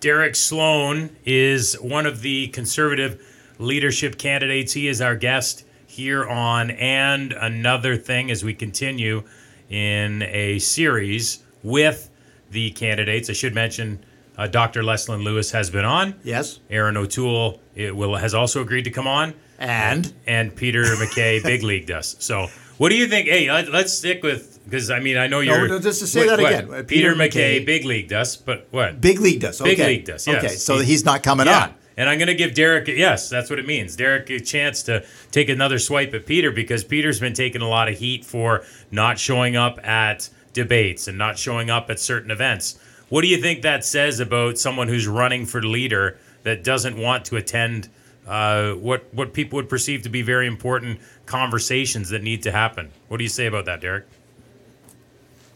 Derek 0.00 0.34
Sloan 0.34 1.16
is 1.24 1.74
one 1.80 2.04
of 2.04 2.20
the 2.20 2.48
conservative 2.48 3.24
leadership 3.58 4.18
candidates. 4.18 4.74
He 4.74 4.88
is 4.88 5.00
our 5.00 5.16
guest 5.16 5.64
here 5.94 6.26
on 6.26 6.72
and 6.72 7.32
another 7.32 7.96
thing 7.96 8.28
as 8.28 8.42
we 8.42 8.52
continue 8.52 9.22
in 9.70 10.22
a 10.22 10.58
series 10.58 11.44
with 11.62 12.10
the 12.50 12.72
candidates. 12.72 13.30
I 13.30 13.32
should 13.32 13.54
mention 13.54 14.04
uh, 14.36 14.48
Dr. 14.48 14.82
Leslyn 14.82 15.22
Lewis 15.22 15.52
has 15.52 15.70
been 15.70 15.84
on. 15.84 16.16
Yes. 16.24 16.58
Erin 16.68 16.96
O'Toole 16.96 17.60
will 17.76 18.16
has 18.16 18.34
also 18.34 18.60
agreed 18.60 18.82
to 18.84 18.90
come 18.90 19.06
on. 19.06 19.34
And 19.56 20.12
and 20.26 20.54
Peter 20.54 20.82
MacKay 20.98 21.40
big 21.40 21.62
leagued 21.62 21.92
us. 21.92 22.16
So 22.18 22.48
what 22.76 22.88
do 22.88 22.96
you 22.96 23.06
think? 23.06 23.28
Hey, 23.28 23.48
let, 23.50 23.68
us 23.68 23.96
stick 23.96 24.24
with 24.24 24.58
because 24.64 24.90
I 24.90 24.98
mean 24.98 25.16
I 25.16 25.28
know 25.28 25.38
you're 25.38 25.68
no, 25.68 25.78
just 25.78 26.00
to 26.00 26.08
say 26.08 26.26
what, 26.26 26.38
that 26.38 26.40
again. 26.40 26.66
Peter, 26.66 26.84
Peter 26.84 27.14
MacKay, 27.14 27.60
MacKay 27.60 27.64
big 27.64 27.84
leagued 27.84 28.12
us, 28.12 28.34
but 28.34 28.66
what? 28.72 29.00
Big 29.00 29.20
leagued 29.20 29.44
us. 29.44 29.60
Okay. 29.60 29.76
Big 29.76 29.86
leagued 29.86 30.10
us. 30.10 30.26
Yes. 30.26 30.44
Okay, 30.44 30.54
so 30.56 30.78
he, 30.78 30.86
he's 30.86 31.04
not 31.04 31.22
coming 31.22 31.46
yeah. 31.46 31.62
on. 31.62 31.74
And 31.96 32.08
I'm 32.08 32.18
going 32.18 32.28
to 32.28 32.34
give 32.34 32.54
Derek, 32.54 32.88
yes, 32.88 33.28
that's 33.28 33.50
what 33.50 33.58
it 33.58 33.66
means. 33.66 33.94
Derek 33.94 34.28
a 34.30 34.40
chance 34.40 34.82
to 34.84 35.04
take 35.30 35.48
another 35.48 35.78
swipe 35.78 36.12
at 36.14 36.26
Peter 36.26 36.50
because 36.50 36.82
Peter's 36.82 37.20
been 37.20 37.34
taking 37.34 37.62
a 37.62 37.68
lot 37.68 37.88
of 37.88 37.98
heat 37.98 38.24
for 38.24 38.64
not 38.90 39.18
showing 39.18 39.56
up 39.56 39.84
at 39.86 40.28
debates 40.52 41.06
and 41.06 41.16
not 41.16 41.38
showing 41.38 41.70
up 41.70 41.90
at 41.90 42.00
certain 42.00 42.30
events. 42.30 42.78
What 43.08 43.22
do 43.22 43.28
you 43.28 43.36
think 43.36 43.62
that 43.62 43.84
says 43.84 44.18
about 44.18 44.58
someone 44.58 44.88
who's 44.88 45.06
running 45.06 45.46
for 45.46 45.62
leader 45.62 46.18
that 46.42 46.64
doesn't 46.64 46.96
want 46.96 47.24
to 47.26 47.36
attend 47.36 47.88
uh, 48.26 48.72
what 48.72 49.04
what 49.12 49.34
people 49.34 49.56
would 49.56 49.68
perceive 49.68 50.02
to 50.02 50.08
be 50.08 50.22
very 50.22 50.46
important 50.46 50.98
conversations 51.26 52.08
that 52.08 52.22
need 52.22 52.42
to 52.44 52.50
happen? 52.50 52.90
What 53.08 53.18
do 53.18 53.24
you 53.24 53.30
say 53.30 53.46
about 53.46 53.66
that, 53.66 53.80
Derek? 53.80 54.06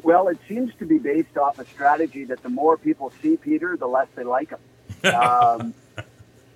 Well, 0.02 0.28
it 0.28 0.38
seems 0.46 0.72
to 0.78 0.86
be 0.86 0.98
based 0.98 1.36
off 1.36 1.58
a 1.58 1.64
strategy 1.64 2.24
that 2.24 2.42
the 2.42 2.48
more 2.48 2.76
people 2.76 3.12
see 3.20 3.36
Peter, 3.36 3.76
the 3.76 3.86
less 3.86 4.08
they 4.14 4.24
like 4.24 4.50
him. 4.50 4.58
Um, 5.04 5.74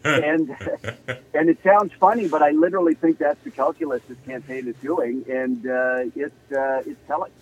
and 0.05 0.51
and 1.35 1.49
it 1.49 1.59
sounds 1.63 1.93
funny, 1.95 2.29
but 2.29 2.43
I 2.43 2.51
literally 2.51 2.95
think 2.95 3.19
that's 3.19 3.43
the 3.45 3.51
calculus 3.51 4.03
this 4.09 4.19
campaign 4.27 4.67
is 4.69 4.77
doing, 4.77 5.25
and 5.29 5.67
uh, 5.67 6.05
it's 6.17 6.53
uh, 6.53 6.83
it's 6.87 7.01
telling. 7.07 7.33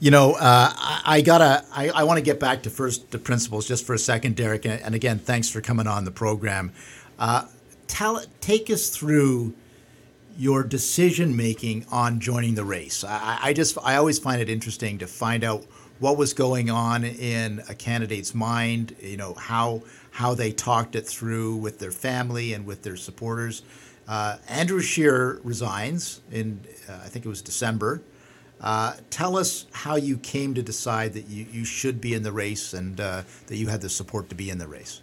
You 0.00 0.10
know, 0.10 0.32
uh, 0.32 0.38
I, 0.40 1.02
I, 1.06 1.20
gotta. 1.20 1.64
I, 1.72 1.88
I 1.88 2.02
want 2.04 2.18
to 2.18 2.24
get 2.24 2.40
back 2.40 2.64
to 2.64 2.70
first 2.70 3.10
the 3.10 3.18
principles 3.18 3.66
just 3.66 3.86
for 3.86 3.94
a 3.94 3.98
second, 3.98 4.36
Derek. 4.36 4.64
And, 4.64 4.82
and 4.82 4.94
again, 4.94 5.18
thanks 5.18 5.48
for 5.48 5.60
coming 5.60 5.86
on 5.86 6.04
the 6.04 6.10
program. 6.10 6.72
Uh, 7.18 7.46
tell, 7.86 8.22
take 8.40 8.70
us 8.70 8.90
through 8.90 9.54
your 10.36 10.62
decision 10.62 11.36
making 11.36 11.86
on 11.90 12.20
joining 12.20 12.54
the 12.54 12.64
race. 12.64 13.04
I, 13.04 13.38
I 13.42 13.52
just, 13.52 13.78
I 13.82 13.96
always 13.96 14.18
find 14.18 14.40
it 14.40 14.48
interesting 14.48 14.98
to 14.98 15.06
find 15.06 15.44
out 15.44 15.64
what 16.00 16.16
was 16.16 16.34
going 16.34 16.70
on 16.70 17.04
in 17.04 17.62
a 17.68 17.74
candidate's 17.74 18.34
mind. 18.34 18.96
You 19.00 19.16
know 19.16 19.34
how 19.34 19.82
how 20.10 20.34
they 20.34 20.52
talked 20.52 20.94
it 20.94 21.06
through 21.06 21.56
with 21.56 21.78
their 21.78 21.90
family 21.90 22.52
and 22.52 22.66
with 22.66 22.82
their 22.82 22.96
supporters. 22.96 23.62
Uh, 24.06 24.36
Andrew 24.48 24.80
Scheer 24.80 25.40
resigns 25.42 26.20
in, 26.30 26.60
uh, 26.88 27.00
I 27.04 27.08
think 27.08 27.24
it 27.24 27.28
was 27.28 27.42
December. 27.42 28.02
Uh, 28.60 28.94
tell 29.10 29.36
us 29.36 29.66
how 29.72 29.96
you 29.96 30.16
came 30.18 30.54
to 30.54 30.62
decide 30.62 31.14
that 31.14 31.26
you, 31.26 31.46
you 31.50 31.64
should 31.64 32.00
be 32.00 32.14
in 32.14 32.22
the 32.22 32.32
race 32.32 32.74
and 32.74 33.00
uh, 33.00 33.22
that 33.46 33.56
you 33.56 33.68
had 33.68 33.80
the 33.80 33.88
support 33.88 34.28
to 34.28 34.34
be 34.34 34.50
in 34.50 34.58
the 34.58 34.68
race. 34.68 35.00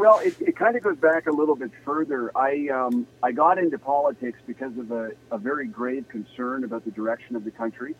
Well, 0.00 0.20
it, 0.20 0.34
it 0.40 0.56
kind 0.56 0.76
of 0.76 0.82
goes 0.82 0.96
back 0.96 1.26
a 1.26 1.30
little 1.30 1.54
bit 1.54 1.72
further. 1.84 2.32
I 2.34 2.68
um, 2.68 3.06
I 3.22 3.32
got 3.32 3.58
into 3.58 3.78
politics 3.78 4.38
because 4.46 4.72
of 4.78 4.90
a, 4.90 5.10
a 5.30 5.36
very 5.36 5.66
grave 5.66 6.08
concern 6.08 6.64
about 6.64 6.86
the 6.86 6.90
direction 6.90 7.36
of 7.36 7.44
the 7.44 7.50
country. 7.50 7.94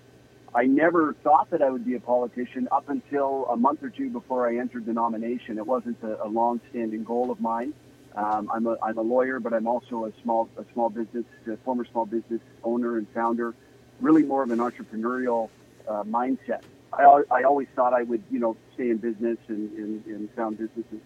I 0.54 0.64
never 0.64 1.12
thought 1.22 1.50
that 1.50 1.60
I 1.60 1.68
would 1.68 1.84
be 1.84 1.96
a 1.96 2.00
politician 2.00 2.68
up 2.72 2.88
until 2.88 3.44
a 3.50 3.56
month 3.56 3.82
or 3.82 3.90
two 3.90 4.08
before 4.08 4.48
I 4.48 4.56
entered 4.56 4.86
the 4.86 4.94
nomination. 4.94 5.58
It 5.58 5.66
wasn't 5.66 6.02
a, 6.02 6.24
a 6.24 6.28
long-standing 6.28 7.04
goal 7.04 7.30
of 7.30 7.38
mine. 7.38 7.74
Um, 8.14 8.50
I'm 8.50 8.66
a 8.66 8.78
I'm 8.82 8.96
a 8.96 9.02
lawyer, 9.02 9.38
but 9.38 9.52
I'm 9.52 9.66
also 9.66 10.06
a 10.06 10.12
small 10.22 10.48
a 10.56 10.64
small 10.72 10.88
business, 10.88 11.26
a 11.52 11.58
former 11.58 11.84
small 11.84 12.06
business 12.06 12.40
owner 12.64 12.96
and 12.96 13.06
founder 13.12 13.54
really 14.00 14.22
more 14.22 14.42
of 14.42 14.50
an 14.50 14.60
entrepreneurial 14.60 15.50
uh, 15.86 16.02
mindset. 16.04 16.62
I, 16.94 17.22
I 17.30 17.42
always 17.42 17.68
thought 17.76 17.92
I 17.92 18.04
would, 18.04 18.22
you 18.30 18.38
know, 18.38 18.56
stay 18.72 18.88
in 18.88 18.96
business 18.96 19.36
and, 19.48 19.70
and, 19.76 20.06
and 20.06 20.30
found 20.34 20.56
businesses. 20.56 21.02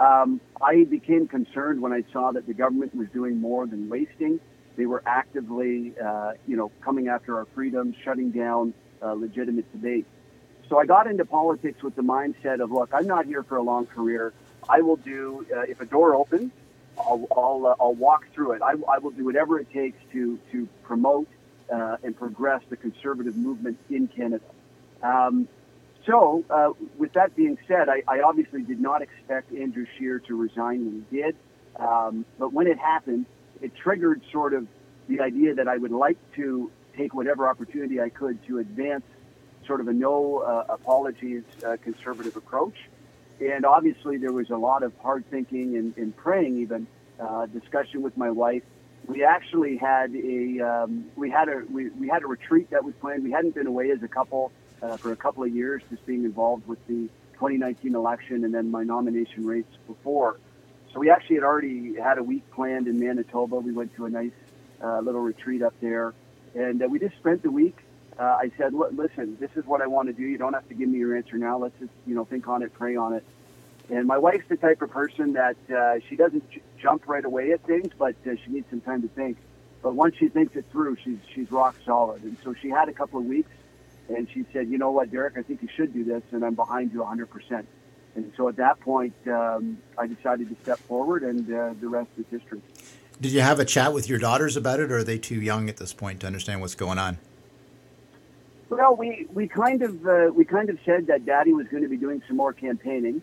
Um, 0.00 0.40
I 0.62 0.84
became 0.84 1.28
concerned 1.28 1.82
when 1.82 1.92
I 1.92 2.04
saw 2.10 2.32
that 2.32 2.46
the 2.46 2.54
government 2.54 2.94
was 2.94 3.08
doing 3.10 3.38
more 3.38 3.66
than 3.66 3.90
wasting. 3.90 4.40
They 4.76 4.86
were 4.86 5.02
actively, 5.04 5.92
uh, 6.02 6.32
you 6.46 6.56
know, 6.56 6.72
coming 6.80 7.08
after 7.08 7.36
our 7.36 7.46
freedoms, 7.54 7.96
shutting 8.02 8.30
down 8.30 8.72
uh, 9.02 9.12
legitimate 9.12 9.70
debate. 9.72 10.06
So 10.70 10.78
I 10.78 10.86
got 10.86 11.06
into 11.06 11.26
politics 11.26 11.82
with 11.82 11.96
the 11.96 12.02
mindset 12.02 12.60
of, 12.62 12.72
look, 12.72 12.90
I'm 12.94 13.06
not 13.06 13.26
here 13.26 13.42
for 13.42 13.56
a 13.56 13.62
long 13.62 13.86
career. 13.86 14.32
I 14.68 14.80
will 14.80 14.96
do, 14.96 15.46
uh, 15.54 15.62
if 15.62 15.82
a 15.82 15.84
door 15.84 16.14
opens, 16.14 16.50
I'll, 16.96 17.26
I'll, 17.36 17.66
uh, 17.66 17.74
I'll 17.82 17.94
walk 17.94 18.24
through 18.32 18.52
it. 18.52 18.62
I, 18.62 18.72
I 18.88 18.98
will 18.98 19.10
do 19.10 19.24
whatever 19.26 19.58
it 19.58 19.70
takes 19.70 19.98
to, 20.12 20.38
to 20.52 20.68
promote 20.82 21.28
uh, 21.70 21.96
and 22.02 22.16
progress 22.16 22.62
the 22.70 22.76
conservative 22.76 23.36
movement 23.36 23.78
in 23.90 24.08
Canada. 24.08 24.44
Um, 25.02 25.48
so, 26.06 26.44
uh, 26.50 26.70
with 26.98 27.12
that 27.12 27.36
being 27.36 27.58
said, 27.68 27.88
I, 27.88 28.02
I, 28.08 28.20
obviously 28.22 28.62
did 28.62 28.80
not 28.80 29.02
expect 29.02 29.52
Andrew 29.52 29.86
Scheer 29.96 30.18
to 30.20 30.36
resign 30.36 30.84
when 30.84 31.06
he 31.10 31.16
did. 31.16 31.36
Um, 31.76 32.24
but 32.38 32.52
when 32.52 32.66
it 32.66 32.78
happened, 32.78 33.26
it 33.60 33.74
triggered 33.76 34.22
sort 34.32 34.54
of 34.54 34.66
the 35.08 35.20
idea 35.20 35.54
that 35.56 35.68
I 35.68 35.76
would 35.76 35.92
like 35.92 36.18
to 36.36 36.70
take 36.96 37.14
whatever 37.14 37.48
opportunity 37.48 38.00
I 38.00 38.08
could 38.08 38.44
to 38.46 38.58
advance 38.58 39.04
sort 39.66 39.80
of 39.80 39.88
a 39.88 39.92
no 39.92 40.38
uh, 40.38 40.72
apologies 40.72 41.42
uh, 41.64 41.76
conservative 41.82 42.36
approach. 42.36 42.76
And 43.40 43.64
obviously, 43.64 44.16
there 44.16 44.32
was 44.32 44.50
a 44.50 44.56
lot 44.56 44.82
of 44.82 44.92
hard 45.02 45.24
thinking 45.30 45.76
and, 45.76 45.96
and 45.96 46.16
praying, 46.16 46.58
even 46.58 46.86
uh, 47.18 47.46
discussion 47.46 48.02
with 48.02 48.16
my 48.16 48.30
wife 48.30 48.62
we 49.06 49.24
actually 49.24 49.76
had 49.76 50.14
a 50.14 50.60
um, 50.60 51.06
we 51.16 51.30
had 51.30 51.48
a 51.48 51.62
we, 51.70 51.88
we 51.90 52.08
had 52.08 52.22
a 52.22 52.26
retreat 52.26 52.70
that 52.70 52.84
was 52.84 52.94
planned. 53.00 53.24
We 53.24 53.32
hadn't 53.32 53.54
been 53.54 53.66
away 53.66 53.90
as 53.90 54.02
a 54.02 54.08
couple 54.08 54.52
uh, 54.82 54.96
for 54.98 55.12
a 55.12 55.16
couple 55.16 55.42
of 55.42 55.54
years, 55.54 55.82
just 55.90 56.04
being 56.06 56.24
involved 56.24 56.66
with 56.66 56.78
the 56.86 57.08
2019 57.34 57.94
election 57.94 58.44
and 58.44 58.54
then 58.54 58.70
my 58.70 58.82
nomination 58.84 59.46
race 59.46 59.64
before. 59.86 60.38
So 60.92 61.00
we 61.00 61.10
actually 61.10 61.36
had 61.36 61.44
already 61.44 61.94
had 61.96 62.18
a 62.18 62.22
week 62.22 62.42
planned 62.50 62.86
in 62.88 62.98
Manitoba. 62.98 63.56
We 63.56 63.72
went 63.72 63.94
to 63.96 64.06
a 64.06 64.10
nice 64.10 64.32
uh, 64.82 65.00
little 65.00 65.20
retreat 65.20 65.62
up 65.62 65.74
there, 65.80 66.14
and 66.54 66.82
uh, 66.82 66.86
we 66.88 66.98
just 66.98 67.16
spent 67.16 67.42
the 67.42 67.50
week. 67.50 67.76
Uh, 68.18 68.24
I 68.24 68.50
said, 68.58 68.74
"Listen, 68.74 69.36
this 69.38 69.50
is 69.54 69.64
what 69.64 69.80
I 69.80 69.86
want 69.86 70.08
to 70.08 70.12
do. 70.12 70.22
You 70.22 70.36
don't 70.36 70.52
have 70.52 70.68
to 70.68 70.74
give 70.74 70.88
me 70.88 70.98
your 70.98 71.16
answer 71.16 71.36
now. 71.36 71.58
Let's 71.58 71.78
just 71.78 71.92
you 72.06 72.14
know 72.14 72.24
think 72.24 72.48
on 72.48 72.62
it, 72.62 72.72
pray 72.74 72.96
on 72.96 73.14
it." 73.14 73.24
And 73.88 74.06
my 74.06 74.18
wife's 74.18 74.48
the 74.48 74.56
type 74.56 74.82
of 74.82 74.90
person 74.90 75.32
that 75.34 75.56
uh, 75.74 76.00
she 76.08 76.16
doesn't 76.16 76.48
j- 76.50 76.62
jump 76.80 77.08
right 77.08 77.24
away 77.24 77.52
at 77.52 77.62
things, 77.66 77.92
but 77.98 78.14
uh, 78.26 78.30
she 78.44 78.52
needs 78.52 78.66
some 78.70 78.80
time 78.80 79.02
to 79.02 79.08
think. 79.08 79.36
But 79.82 79.94
once 79.94 80.16
she 80.16 80.28
thinks 80.28 80.54
it 80.56 80.64
through, 80.70 80.96
she's 81.02 81.18
she's 81.34 81.50
rock 81.50 81.76
solid. 81.86 82.22
And 82.22 82.36
so 82.44 82.54
she 82.60 82.68
had 82.68 82.88
a 82.88 82.92
couple 82.92 83.20
of 83.20 83.26
weeks, 83.26 83.50
and 84.16 84.28
she 84.32 84.44
said, 84.52 84.68
"You 84.68 84.78
know 84.78 84.90
what, 84.90 85.10
Derek? 85.10 85.36
I 85.36 85.42
think 85.42 85.62
you 85.62 85.68
should 85.74 85.92
do 85.92 86.04
this, 86.04 86.22
and 86.32 86.44
I'm 86.44 86.54
behind 86.54 86.92
you 86.92 87.02
100%." 87.02 87.64
And 88.16 88.32
so 88.36 88.48
at 88.48 88.56
that 88.56 88.80
point, 88.80 89.14
um, 89.28 89.78
I 89.96 90.06
decided 90.06 90.48
to 90.48 90.56
step 90.62 90.78
forward, 90.80 91.22
and 91.22 91.52
uh, 91.52 91.74
the 91.80 91.88
rest 91.88 92.10
is 92.18 92.24
history. 92.30 92.60
Did 93.20 93.32
you 93.32 93.40
have 93.40 93.60
a 93.60 93.64
chat 93.64 93.92
with 93.92 94.08
your 94.08 94.18
daughters 94.18 94.56
about 94.56 94.80
it, 94.80 94.90
or 94.90 94.98
are 94.98 95.04
they 95.04 95.18
too 95.18 95.40
young 95.40 95.68
at 95.68 95.76
this 95.76 95.92
point 95.92 96.20
to 96.20 96.26
understand 96.26 96.60
what's 96.60 96.74
going 96.74 96.98
on? 96.98 97.18
Well, 98.68 98.96
we, 98.96 99.26
we 99.32 99.48
kind 99.48 99.82
of 99.82 100.06
uh, 100.06 100.30
we 100.32 100.44
kind 100.44 100.70
of 100.70 100.78
said 100.84 101.08
that 101.08 101.26
Daddy 101.26 101.52
was 101.52 101.66
going 101.68 101.82
to 101.82 101.88
be 101.88 101.96
doing 101.96 102.22
some 102.26 102.36
more 102.36 102.52
campaigning, 102.52 103.20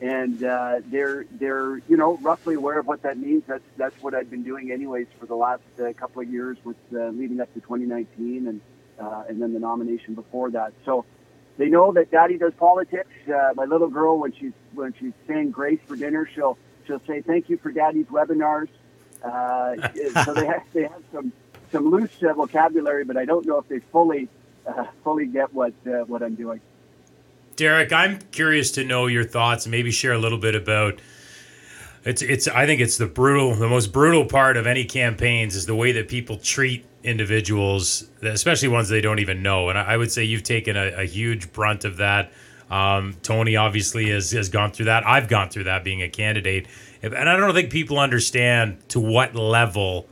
and 0.00 0.42
uh, 0.44 0.80
they're 0.86 1.24
they're 1.32 1.78
you 1.88 1.96
know 1.96 2.16
roughly 2.18 2.54
aware 2.54 2.78
of 2.78 2.86
what 2.86 3.02
that 3.02 3.18
means. 3.18 3.42
That's 3.46 3.64
that's 3.76 4.02
what 4.02 4.14
I've 4.14 4.30
been 4.30 4.42
doing 4.42 4.70
anyways 4.70 5.06
for 5.18 5.26
the 5.26 5.34
last 5.34 5.62
uh, 5.82 5.92
couple 5.94 6.22
of 6.22 6.30
years, 6.30 6.58
with 6.64 6.76
uh, 6.94 7.08
leading 7.08 7.40
up 7.40 7.52
to 7.54 7.60
2019 7.60 8.46
and 8.46 8.60
uh, 9.00 9.24
and 9.28 9.40
then 9.40 9.52
the 9.52 9.58
nomination 9.58 10.14
before 10.14 10.50
that. 10.50 10.72
So 10.84 11.04
they 11.56 11.68
know 11.68 11.92
that 11.92 12.10
Daddy 12.10 12.38
does 12.38 12.52
politics. 12.54 13.10
Uh, 13.28 13.52
my 13.54 13.64
little 13.64 13.88
girl, 13.88 14.18
when 14.18 14.32
she's 14.32 14.52
when 14.74 14.94
she's 14.98 15.12
saying 15.26 15.50
grace 15.50 15.80
for 15.86 15.96
dinner, 15.96 16.28
she'll 16.34 16.58
she'll 16.86 17.02
say 17.06 17.20
thank 17.22 17.48
you 17.48 17.56
for 17.58 17.70
Daddy's 17.70 18.06
webinars. 18.06 18.68
Uh, 19.22 19.76
so 20.24 20.34
they 20.34 20.46
have 20.46 20.62
they 20.72 20.82
have 20.82 21.02
some 21.12 21.32
some 21.72 21.90
loose 21.90 22.10
uh, 22.22 22.32
vocabulary, 22.32 23.04
but 23.04 23.16
I 23.16 23.24
don't 23.24 23.46
know 23.46 23.58
if 23.58 23.68
they 23.68 23.80
fully 23.92 24.28
uh, 24.66 24.86
fully 25.04 25.26
get 25.26 25.52
what 25.52 25.74
uh, 25.86 26.04
what 26.04 26.22
I'm 26.22 26.34
doing. 26.34 26.60
Derek, 27.56 27.92
I'm 27.92 28.18
curious 28.32 28.70
to 28.72 28.84
know 28.84 29.06
your 29.06 29.24
thoughts. 29.24 29.66
Maybe 29.66 29.90
share 29.90 30.12
a 30.12 30.18
little 30.18 30.38
bit 30.38 30.54
about. 30.54 31.00
It's 32.04 32.22
it's. 32.22 32.48
I 32.48 32.64
think 32.64 32.80
it's 32.80 32.96
the 32.96 33.06
brutal, 33.06 33.54
the 33.54 33.68
most 33.68 33.92
brutal 33.92 34.24
part 34.24 34.56
of 34.56 34.66
any 34.66 34.84
campaigns 34.84 35.54
is 35.54 35.66
the 35.66 35.74
way 35.74 35.92
that 35.92 36.08
people 36.08 36.38
treat 36.38 36.86
individuals, 37.02 38.08
especially 38.22 38.68
ones 38.68 38.88
they 38.88 39.00
don't 39.00 39.18
even 39.18 39.42
know. 39.42 39.68
And 39.68 39.78
I, 39.78 39.96
would 39.96 40.12
say 40.12 40.24
you've 40.24 40.42
taken 40.42 40.76
a, 40.76 41.02
a 41.02 41.04
huge 41.04 41.52
brunt 41.52 41.84
of 41.84 41.96
that. 41.98 42.32
Um, 42.70 43.16
Tony 43.22 43.56
obviously 43.56 44.10
has 44.10 44.30
has 44.30 44.48
gone 44.48 44.70
through 44.70 44.86
that. 44.86 45.06
I've 45.06 45.28
gone 45.28 45.48
through 45.48 45.64
that 45.64 45.82
being 45.82 46.02
a 46.02 46.08
candidate, 46.08 46.68
and 47.02 47.14
I 47.16 47.36
don't 47.36 47.52
think 47.52 47.70
people 47.70 47.98
understand 47.98 48.78
to 48.90 49.00
what 49.00 49.34
level 49.34 50.08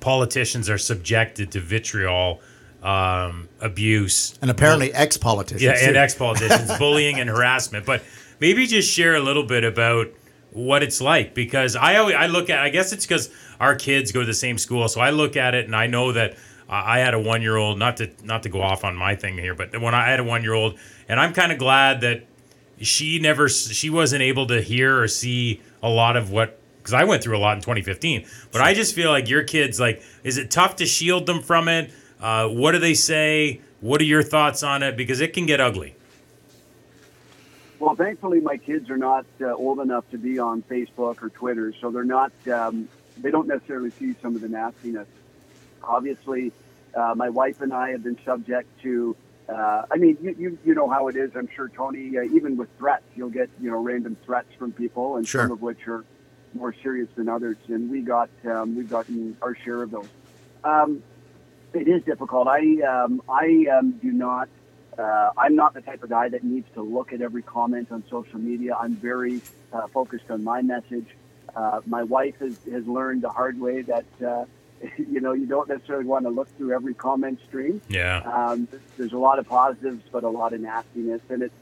politicians 0.00 0.68
are 0.68 0.78
subjected 0.78 1.52
to 1.52 1.60
vitriol 1.60 2.40
um, 2.82 3.48
abuse, 3.60 4.38
and 4.42 4.50
apparently 4.50 4.92
ex-politicians. 4.92 5.62
Yeah, 5.62 5.88
and 5.88 5.96
ex-politicians, 5.96 6.78
bullying 6.78 7.18
and 7.18 7.30
harassment. 7.30 7.86
But 7.86 8.02
maybe 8.38 8.66
just 8.66 8.90
share 8.90 9.14
a 9.14 9.20
little 9.20 9.44
bit 9.44 9.64
about 9.64 10.08
what 10.52 10.82
it's 10.82 11.00
like 11.00 11.34
because 11.34 11.76
I 11.76 11.96
always, 11.96 12.16
I 12.16 12.26
look 12.26 12.50
at 12.50 12.58
I 12.58 12.70
guess 12.70 12.92
it's 12.92 13.06
because 13.06 13.30
our 13.58 13.74
kids 13.74 14.12
go 14.12 14.20
to 14.20 14.26
the 14.26 14.34
same 14.34 14.58
school, 14.58 14.88
so 14.88 15.00
I 15.00 15.10
look 15.10 15.36
at 15.36 15.54
it 15.54 15.66
and 15.66 15.76
I 15.76 15.86
know 15.86 16.12
that 16.12 16.36
I 16.68 17.00
had 17.00 17.14
a 17.14 17.18
one 17.18 17.42
year 17.42 17.56
old. 17.56 17.78
Not 17.78 17.96
to 17.96 18.10
not 18.22 18.44
to 18.44 18.48
go 18.48 18.62
off 18.62 18.84
on 18.84 18.96
my 18.96 19.16
thing 19.16 19.36
here, 19.36 19.54
but 19.54 19.80
when 19.80 19.94
I 19.94 20.08
had 20.08 20.20
a 20.20 20.24
one 20.24 20.42
year 20.42 20.54
old, 20.54 20.78
and 21.08 21.18
I'm 21.18 21.32
kind 21.32 21.50
of 21.50 21.58
glad 21.58 22.00
that 22.02 22.24
she 22.80 23.18
never 23.18 23.48
she 23.48 23.90
wasn't 23.90 24.22
able 24.22 24.46
to 24.46 24.62
hear 24.62 25.00
or 25.00 25.08
see 25.08 25.60
a 25.82 25.88
lot 25.88 26.16
of 26.16 26.30
what 26.30 26.58
because 26.78 26.94
I 26.94 27.04
went 27.04 27.22
through 27.22 27.36
a 27.36 27.40
lot 27.40 27.56
in 27.56 27.62
2015. 27.62 28.26
But 28.52 28.62
I 28.62 28.72
just 28.72 28.94
feel 28.94 29.10
like 29.10 29.28
your 29.28 29.42
kids 29.42 29.80
like 29.80 30.02
is 30.22 30.38
it 30.38 30.50
tough 30.50 30.76
to 30.76 30.86
shield 30.86 31.26
them 31.26 31.42
from 31.42 31.68
it? 31.68 31.90
Uh, 32.20 32.48
what 32.48 32.72
do 32.72 32.78
they 32.78 32.94
say? 32.94 33.60
What 33.80 34.00
are 34.00 34.04
your 34.04 34.22
thoughts 34.22 34.62
on 34.62 34.82
it? 34.82 34.96
Because 34.96 35.20
it 35.20 35.32
can 35.32 35.46
get 35.46 35.60
ugly. 35.60 35.96
Well, 37.80 37.94
thankfully, 37.94 38.40
my 38.40 38.58
kids 38.58 38.90
are 38.90 38.98
not 38.98 39.24
uh, 39.40 39.54
old 39.54 39.80
enough 39.80 40.08
to 40.10 40.18
be 40.18 40.38
on 40.38 40.62
Facebook 40.62 41.22
or 41.22 41.30
Twitter, 41.30 41.72
so 41.80 41.90
they're 41.90 42.04
not. 42.04 42.30
Um, 42.46 42.90
they 43.16 43.30
don't 43.30 43.48
necessarily 43.48 43.90
see 43.90 44.14
some 44.20 44.36
of 44.36 44.42
the 44.42 44.48
nastiness. 44.48 45.08
Obviously, 45.82 46.52
uh, 46.94 47.14
my 47.16 47.30
wife 47.30 47.62
and 47.62 47.72
I 47.72 47.92
have 47.92 48.04
been 48.04 48.18
subject 48.22 48.68
to. 48.82 49.16
Uh, 49.48 49.86
I 49.90 49.96
mean, 49.96 50.18
you, 50.20 50.36
you 50.38 50.58
you 50.62 50.74
know 50.74 50.90
how 50.90 51.08
it 51.08 51.16
is. 51.16 51.30
I'm 51.34 51.48
sure 51.56 51.70
Tony. 51.70 52.18
Uh, 52.18 52.22
even 52.24 52.58
with 52.58 52.68
threats, 52.76 53.04
you'll 53.16 53.30
get 53.30 53.48
you 53.58 53.70
know 53.70 53.78
random 53.78 54.14
threats 54.26 54.52
from 54.58 54.72
people, 54.72 55.16
and 55.16 55.26
sure. 55.26 55.44
some 55.44 55.52
of 55.52 55.62
which 55.62 55.88
are 55.88 56.04
more 56.52 56.74
serious 56.82 57.08
than 57.16 57.30
others. 57.30 57.56
And 57.68 57.90
we 57.90 58.02
got 58.02 58.28
um, 58.44 58.76
we've 58.76 58.90
gotten 58.90 59.38
our 59.40 59.54
share 59.54 59.82
of 59.82 59.90
those. 59.90 60.08
Um, 60.64 61.02
it 61.72 61.88
is 61.88 62.02
difficult. 62.02 62.46
I 62.46 62.60
um, 62.82 63.22
I 63.26 63.66
um, 63.78 63.92
do 63.92 64.12
not. 64.12 64.50
Uh, 65.00 65.30
I'm 65.38 65.56
not 65.56 65.72
the 65.72 65.80
type 65.80 66.02
of 66.02 66.10
guy 66.10 66.28
that 66.28 66.44
needs 66.44 66.68
to 66.74 66.82
look 66.82 67.12
at 67.12 67.22
every 67.22 67.42
comment 67.42 67.90
on 67.90 68.04
social 68.10 68.38
media. 68.38 68.76
I'm 68.78 68.94
very 68.94 69.40
uh, 69.72 69.86
focused 69.88 70.30
on 70.30 70.44
my 70.44 70.60
message. 70.60 71.06
Uh, 71.56 71.80
my 71.86 72.02
wife 72.02 72.36
has, 72.40 72.58
has 72.70 72.86
learned 72.86 73.22
the 73.22 73.30
hard 73.30 73.58
way 73.58 73.82
that 73.82 74.04
uh, 74.24 74.44
you 74.98 75.20
know 75.20 75.32
you 75.32 75.46
don't 75.46 75.68
necessarily 75.68 76.04
want 76.04 76.24
to 76.24 76.30
look 76.30 76.54
through 76.56 76.74
every 76.74 76.94
comment 76.94 77.40
stream. 77.48 77.80
Yeah. 77.88 78.18
Um, 78.20 78.68
there's 78.98 79.12
a 79.12 79.18
lot 79.18 79.38
of 79.38 79.48
positives, 79.48 80.02
but 80.12 80.22
a 80.22 80.28
lot 80.28 80.52
of 80.52 80.60
nastiness, 80.60 81.22
and 81.30 81.42
it 81.42 81.52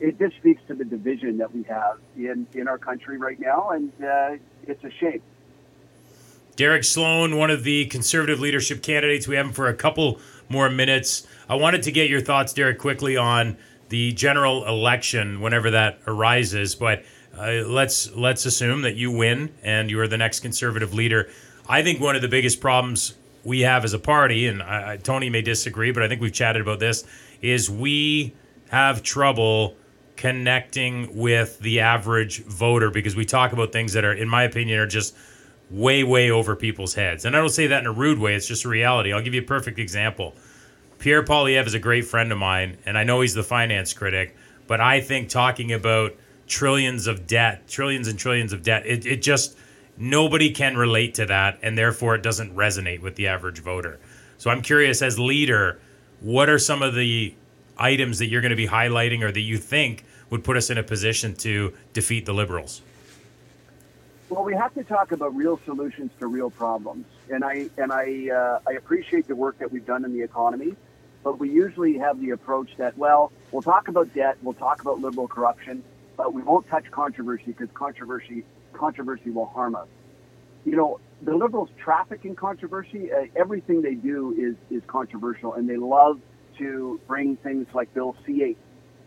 it 0.00 0.18
just 0.18 0.36
speaks 0.36 0.62
to 0.68 0.74
the 0.74 0.84
division 0.84 1.38
that 1.38 1.54
we 1.54 1.64
have 1.64 1.98
in 2.16 2.46
in 2.54 2.68
our 2.68 2.78
country 2.78 3.18
right 3.18 3.38
now, 3.38 3.70
and 3.70 3.92
uh, 4.02 4.36
it's 4.66 4.82
a 4.84 4.90
shame. 4.90 5.22
Derek 6.56 6.82
Sloan, 6.82 7.36
one 7.36 7.50
of 7.50 7.62
the 7.62 7.86
conservative 7.86 8.40
leadership 8.40 8.82
candidates. 8.82 9.28
We 9.28 9.36
have 9.36 9.46
him 9.46 9.52
for 9.52 9.68
a 9.68 9.74
couple 9.74 10.18
more 10.48 10.70
minutes. 10.70 11.26
I 11.48 11.54
wanted 11.54 11.82
to 11.84 11.92
get 11.92 12.10
your 12.10 12.20
thoughts, 12.20 12.52
Derek, 12.52 12.78
quickly 12.78 13.16
on 13.16 13.56
the 13.88 14.12
general 14.12 14.66
election 14.66 15.40
whenever 15.40 15.70
that 15.70 16.00
arises. 16.06 16.74
But 16.74 17.04
uh, 17.36 17.64
let's 17.66 18.10
let's 18.14 18.46
assume 18.46 18.82
that 18.82 18.96
you 18.96 19.10
win 19.10 19.54
and 19.62 19.90
you 19.90 20.00
are 20.00 20.08
the 20.08 20.18
next 20.18 20.40
conservative 20.40 20.94
leader. 20.94 21.30
I 21.68 21.82
think 21.82 22.00
one 22.00 22.16
of 22.16 22.22
the 22.22 22.28
biggest 22.28 22.60
problems 22.60 23.14
we 23.44 23.60
have 23.60 23.84
as 23.84 23.92
a 23.92 23.98
party, 23.98 24.46
and 24.46 24.62
I, 24.62 24.96
Tony 24.96 25.30
may 25.30 25.42
disagree, 25.42 25.92
but 25.92 26.02
I 26.02 26.08
think 26.08 26.20
we've 26.20 26.32
chatted 26.32 26.62
about 26.62 26.80
this, 26.80 27.04
is 27.40 27.70
we 27.70 28.34
have 28.70 29.02
trouble 29.02 29.76
connecting 30.16 31.16
with 31.16 31.58
the 31.60 31.80
average 31.80 32.42
voter 32.44 32.90
because 32.90 33.14
we 33.14 33.24
talk 33.24 33.52
about 33.52 33.72
things 33.72 33.92
that 33.92 34.04
are, 34.04 34.12
in 34.12 34.28
my 34.28 34.42
opinion, 34.42 34.80
are 34.80 34.86
just 34.86 35.14
way, 35.70 36.02
way 36.02 36.30
over 36.30 36.56
people's 36.56 36.94
heads. 36.94 37.24
And 37.24 37.36
I 37.36 37.40
don't 37.40 37.50
say 37.50 37.66
that 37.66 37.80
in 37.80 37.86
a 37.86 37.92
rude 37.92 38.18
way, 38.18 38.34
it's 38.34 38.46
just 38.46 38.64
a 38.64 38.68
reality. 38.68 39.12
I'll 39.12 39.22
give 39.22 39.34
you 39.34 39.42
a 39.42 39.44
perfect 39.44 39.78
example. 39.78 40.34
Pierre 40.98 41.22
Poilievre 41.22 41.66
is 41.66 41.74
a 41.74 41.78
great 41.78 42.06
friend 42.06 42.32
of 42.32 42.38
mine, 42.38 42.78
and 42.84 42.98
I 42.98 43.04
know 43.04 43.20
he's 43.20 43.34
the 43.34 43.42
finance 43.42 43.92
critic, 43.92 44.36
but 44.66 44.80
I 44.80 45.00
think 45.00 45.28
talking 45.28 45.72
about 45.72 46.14
trillions 46.46 47.06
of 47.06 47.26
debt, 47.26 47.68
trillions 47.68 48.08
and 48.08 48.18
trillions 48.18 48.52
of 48.52 48.62
debt, 48.62 48.84
it, 48.86 49.06
it 49.06 49.22
just, 49.22 49.56
nobody 49.96 50.50
can 50.50 50.76
relate 50.76 51.14
to 51.14 51.26
that, 51.26 51.58
and 51.62 51.78
therefore 51.78 52.14
it 52.14 52.22
doesn't 52.22 52.54
resonate 52.56 53.00
with 53.00 53.14
the 53.14 53.28
average 53.28 53.60
voter. 53.60 54.00
So 54.38 54.50
I'm 54.50 54.62
curious, 54.62 55.02
as 55.02 55.18
leader, 55.18 55.80
what 56.20 56.48
are 56.48 56.58
some 56.58 56.82
of 56.82 56.94
the 56.94 57.34
items 57.76 58.18
that 58.18 58.26
you're 58.26 58.40
going 58.40 58.50
to 58.50 58.56
be 58.56 58.66
highlighting 58.66 59.22
or 59.22 59.30
that 59.30 59.40
you 59.40 59.56
think 59.56 60.04
would 60.30 60.42
put 60.42 60.56
us 60.56 60.70
in 60.70 60.78
a 60.78 60.82
position 60.82 61.34
to 61.36 61.72
defeat 61.92 62.26
the 62.26 62.34
liberals? 62.34 62.82
Well, 64.30 64.44
we 64.44 64.54
have 64.56 64.74
to 64.74 64.84
talk 64.84 65.12
about 65.12 65.34
real 65.34 65.58
solutions 65.64 66.10
to 66.20 66.26
real 66.26 66.50
problems, 66.50 67.06
and 67.30 67.42
I 67.42 67.70
and 67.78 67.90
I 67.90 68.28
uh, 68.30 68.60
I 68.68 68.72
appreciate 68.72 69.26
the 69.26 69.34
work 69.34 69.58
that 69.58 69.72
we've 69.72 69.86
done 69.86 70.04
in 70.04 70.12
the 70.12 70.22
economy, 70.22 70.76
but 71.24 71.38
we 71.38 71.48
usually 71.48 71.96
have 71.96 72.20
the 72.20 72.30
approach 72.30 72.68
that 72.76 72.98
well, 72.98 73.32
we'll 73.52 73.62
talk 73.62 73.88
about 73.88 74.12
debt, 74.14 74.36
we'll 74.42 74.52
talk 74.52 74.82
about 74.82 75.00
liberal 75.00 75.28
corruption, 75.28 75.82
but 76.18 76.34
we 76.34 76.42
won't 76.42 76.68
touch 76.68 76.90
controversy 76.90 77.52
because 77.52 77.70
controversy 77.72 78.44
controversy 78.74 79.30
will 79.30 79.46
harm 79.46 79.74
us. 79.74 79.88
You 80.66 80.76
know, 80.76 81.00
the 81.22 81.34
liberals 81.34 81.70
traffic 81.82 82.26
in 82.26 82.36
controversy. 82.36 83.10
Uh, 83.10 83.28
everything 83.34 83.80
they 83.80 83.94
do 83.94 84.34
is 84.36 84.56
is 84.76 84.82
controversial, 84.86 85.54
and 85.54 85.66
they 85.66 85.78
love 85.78 86.20
to 86.58 87.00
bring 87.08 87.36
things 87.36 87.66
like 87.72 87.94
Bill 87.94 88.14
C8, 88.26 88.56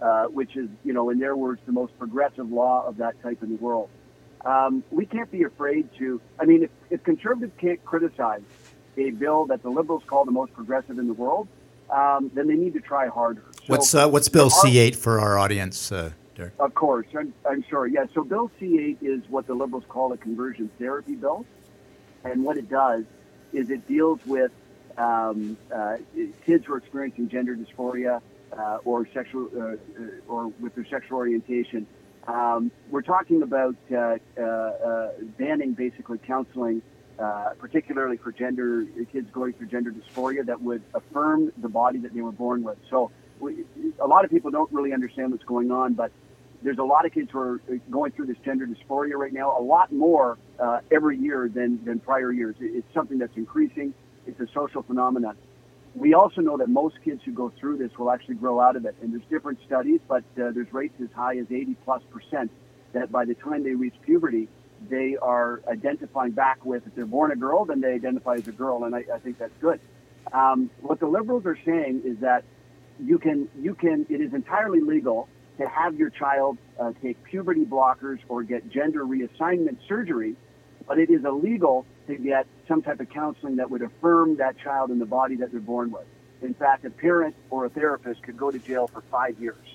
uh, 0.01 0.25
which 0.29 0.57
is 0.57 0.67
you 0.83 0.93
know 0.93 1.11
in 1.11 1.19
their 1.19 1.35
words 1.35 1.61
the 1.67 1.73
most 1.73 1.95
progressive 1.99 2.51
law 2.51 2.87
of 2.87 2.97
that 2.97 3.21
type 3.21 3.43
in 3.43 3.49
the 3.49 3.61
world. 3.63 3.91
Um, 4.45 4.83
we 4.89 5.05
can't 5.05 5.31
be 5.31 5.43
afraid 5.43 5.89
to. 5.97 6.19
I 6.39 6.45
mean, 6.45 6.63
if, 6.63 6.69
if, 6.89 7.03
conservatives 7.03 7.53
can't 7.59 7.83
criticize 7.85 8.41
a 8.97 9.11
bill 9.11 9.45
that 9.45 9.61
the 9.61 9.69
liberals 9.69 10.03
call 10.07 10.25
the 10.25 10.31
most 10.31 10.53
progressive 10.53 10.97
in 10.97 11.07
the 11.07 11.13
world, 11.13 11.47
um, 11.89 12.31
then 12.33 12.47
they 12.47 12.55
need 12.55 12.73
to 12.73 12.79
try 12.79 13.07
harder. 13.07 13.43
So 13.53 13.63
what's 13.67 13.93
uh, 13.93 14.09
what's 14.09 14.29
Bill 14.29 14.49
C 14.49 14.79
eight 14.79 14.95
for 14.95 15.19
our 15.19 15.37
audience, 15.37 15.91
uh, 15.91 16.11
Derek? 16.35 16.53
Of 16.59 16.73
course, 16.73 17.05
I'm, 17.15 17.33
I'm 17.47 17.63
sure. 17.69 17.85
Yeah. 17.85 18.05
So 18.13 18.23
Bill 18.23 18.49
C 18.59 18.79
eight 18.79 18.97
is 19.01 19.21
what 19.29 19.45
the 19.45 19.53
liberals 19.53 19.83
call 19.87 20.11
a 20.13 20.17
conversion 20.17 20.69
therapy 20.79 21.15
bill, 21.15 21.45
and 22.23 22.43
what 22.43 22.57
it 22.57 22.69
does 22.69 23.03
is 23.53 23.69
it 23.69 23.87
deals 23.87 24.19
with 24.25 24.51
um, 24.97 25.57
uh, 25.73 25.97
kids 26.45 26.65
who 26.65 26.73
are 26.73 26.77
experiencing 26.77 27.29
gender 27.29 27.55
dysphoria 27.55 28.21
uh, 28.57 28.77
or 28.85 29.07
sexual 29.13 29.49
uh, 29.55 29.61
uh, 29.61 29.75
or 30.27 30.47
with 30.59 30.73
their 30.75 30.85
sexual 30.85 31.17
orientation 31.17 31.85
um, 32.27 32.71
we're 32.89 33.01
talking 33.01 33.41
about 33.41 33.75
uh, 33.91 34.17
uh, 34.37 34.41
uh, 34.41 35.09
banning 35.39 35.73
basically 35.73 36.19
counseling, 36.19 36.81
particularly 37.59 38.17
for 38.17 38.31
gender 38.31 38.85
kids 39.11 39.29
going 39.31 39.53
through 39.53 39.67
gender 39.67 39.91
dysphoria 39.91 40.45
that 40.45 40.61
would 40.61 40.83
affirm 40.93 41.51
the 41.57 41.69
body 41.69 41.99
that 41.99 42.13
they 42.13 42.21
were 42.21 42.31
born 42.31 42.63
with. 42.63 42.77
So 42.89 43.11
we, 43.39 43.63
a 43.99 44.07
lot 44.07 44.25
of 44.25 44.31
people 44.31 44.51
don't 44.51 44.71
really 44.71 44.93
understand 44.93 45.31
what's 45.31 45.43
going 45.43 45.71
on, 45.71 45.93
but 45.93 46.11
there's 46.63 46.77
a 46.77 46.83
lot 46.83 47.05
of 47.05 47.11
kids 47.11 47.31
who 47.31 47.39
are 47.39 47.61
going 47.89 48.11
through 48.11 48.27
this 48.27 48.37
gender 48.45 48.67
dysphoria 48.67 49.15
right 49.15 49.33
now, 49.33 49.57
a 49.57 49.61
lot 49.63 49.91
more 49.91 50.37
uh, 50.59 50.79
every 50.91 51.17
year 51.17 51.49
than, 51.49 51.83
than 51.85 51.99
prior 51.99 52.31
years. 52.31 52.55
It's 52.59 52.91
something 52.93 53.17
that's 53.17 53.35
increasing. 53.35 53.93
It's 54.27 54.39
a 54.39 54.47
social 54.53 54.83
phenomenon 54.83 55.37
we 55.95 56.13
also 56.13 56.41
know 56.41 56.57
that 56.57 56.69
most 56.69 56.95
kids 57.03 57.21
who 57.23 57.31
go 57.31 57.51
through 57.59 57.77
this 57.77 57.91
will 57.97 58.11
actually 58.11 58.35
grow 58.35 58.59
out 58.59 58.75
of 58.75 58.85
it. 58.85 58.95
And 59.01 59.11
there's 59.11 59.25
different 59.29 59.59
studies, 59.65 59.99
but 60.07 60.23
uh, 60.37 60.51
there's 60.51 60.71
rates 60.71 60.95
as 61.01 61.09
high 61.13 61.37
as 61.37 61.45
80 61.49 61.75
plus 61.83 62.01
percent 62.11 62.51
that 62.93 63.11
by 63.11 63.25
the 63.25 63.35
time 63.35 63.63
they 63.63 63.71
reach 63.71 63.95
puberty, 64.05 64.47
they 64.89 65.17
are 65.21 65.61
identifying 65.67 66.31
back 66.31 66.65
with, 66.65 66.87
if 66.87 66.95
they're 66.95 67.05
born 67.05 67.31
a 67.31 67.35
girl, 67.35 67.65
then 67.65 67.81
they 67.81 67.93
identify 67.93 68.35
as 68.35 68.47
a 68.47 68.51
girl. 68.51 68.83
And 68.83 68.95
I, 68.95 69.03
I 69.13 69.19
think 69.19 69.37
that's 69.37 69.53
good. 69.59 69.79
Um, 70.31 70.69
what 70.81 70.99
the 70.99 71.07
liberals 71.07 71.45
are 71.45 71.57
saying 71.65 72.03
is 72.05 72.19
that 72.19 72.43
you 72.99 73.17
can, 73.17 73.49
you 73.59 73.75
can, 73.75 74.05
it 74.09 74.21
is 74.21 74.33
entirely 74.33 74.81
legal 74.81 75.27
to 75.57 75.67
have 75.67 75.95
your 75.95 76.09
child 76.09 76.57
uh, 76.79 76.91
take 77.01 77.21
puberty 77.23 77.65
blockers 77.65 78.19
or 78.29 78.43
get 78.43 78.69
gender 78.71 79.05
reassignment 79.05 79.77
surgery, 79.87 80.35
but 80.91 80.99
it 80.99 81.09
is 81.09 81.23
illegal 81.23 81.85
to 82.05 82.17
get 82.17 82.45
some 82.67 82.81
type 82.81 82.99
of 82.99 83.09
counseling 83.09 83.55
that 83.55 83.71
would 83.71 83.81
affirm 83.81 84.35
that 84.35 84.57
child 84.57 84.91
in 84.91 84.99
the 84.99 85.05
body 85.05 85.37
that 85.37 85.49
they're 85.49 85.61
born 85.61 85.89
with. 85.89 86.03
In 86.41 86.53
fact, 86.53 86.83
a 86.83 86.89
parent 86.89 87.33
or 87.49 87.63
a 87.63 87.69
therapist 87.69 88.21
could 88.23 88.35
go 88.35 88.51
to 88.51 88.59
jail 88.59 88.87
for 88.87 88.99
five 89.09 89.39
years. 89.39 89.65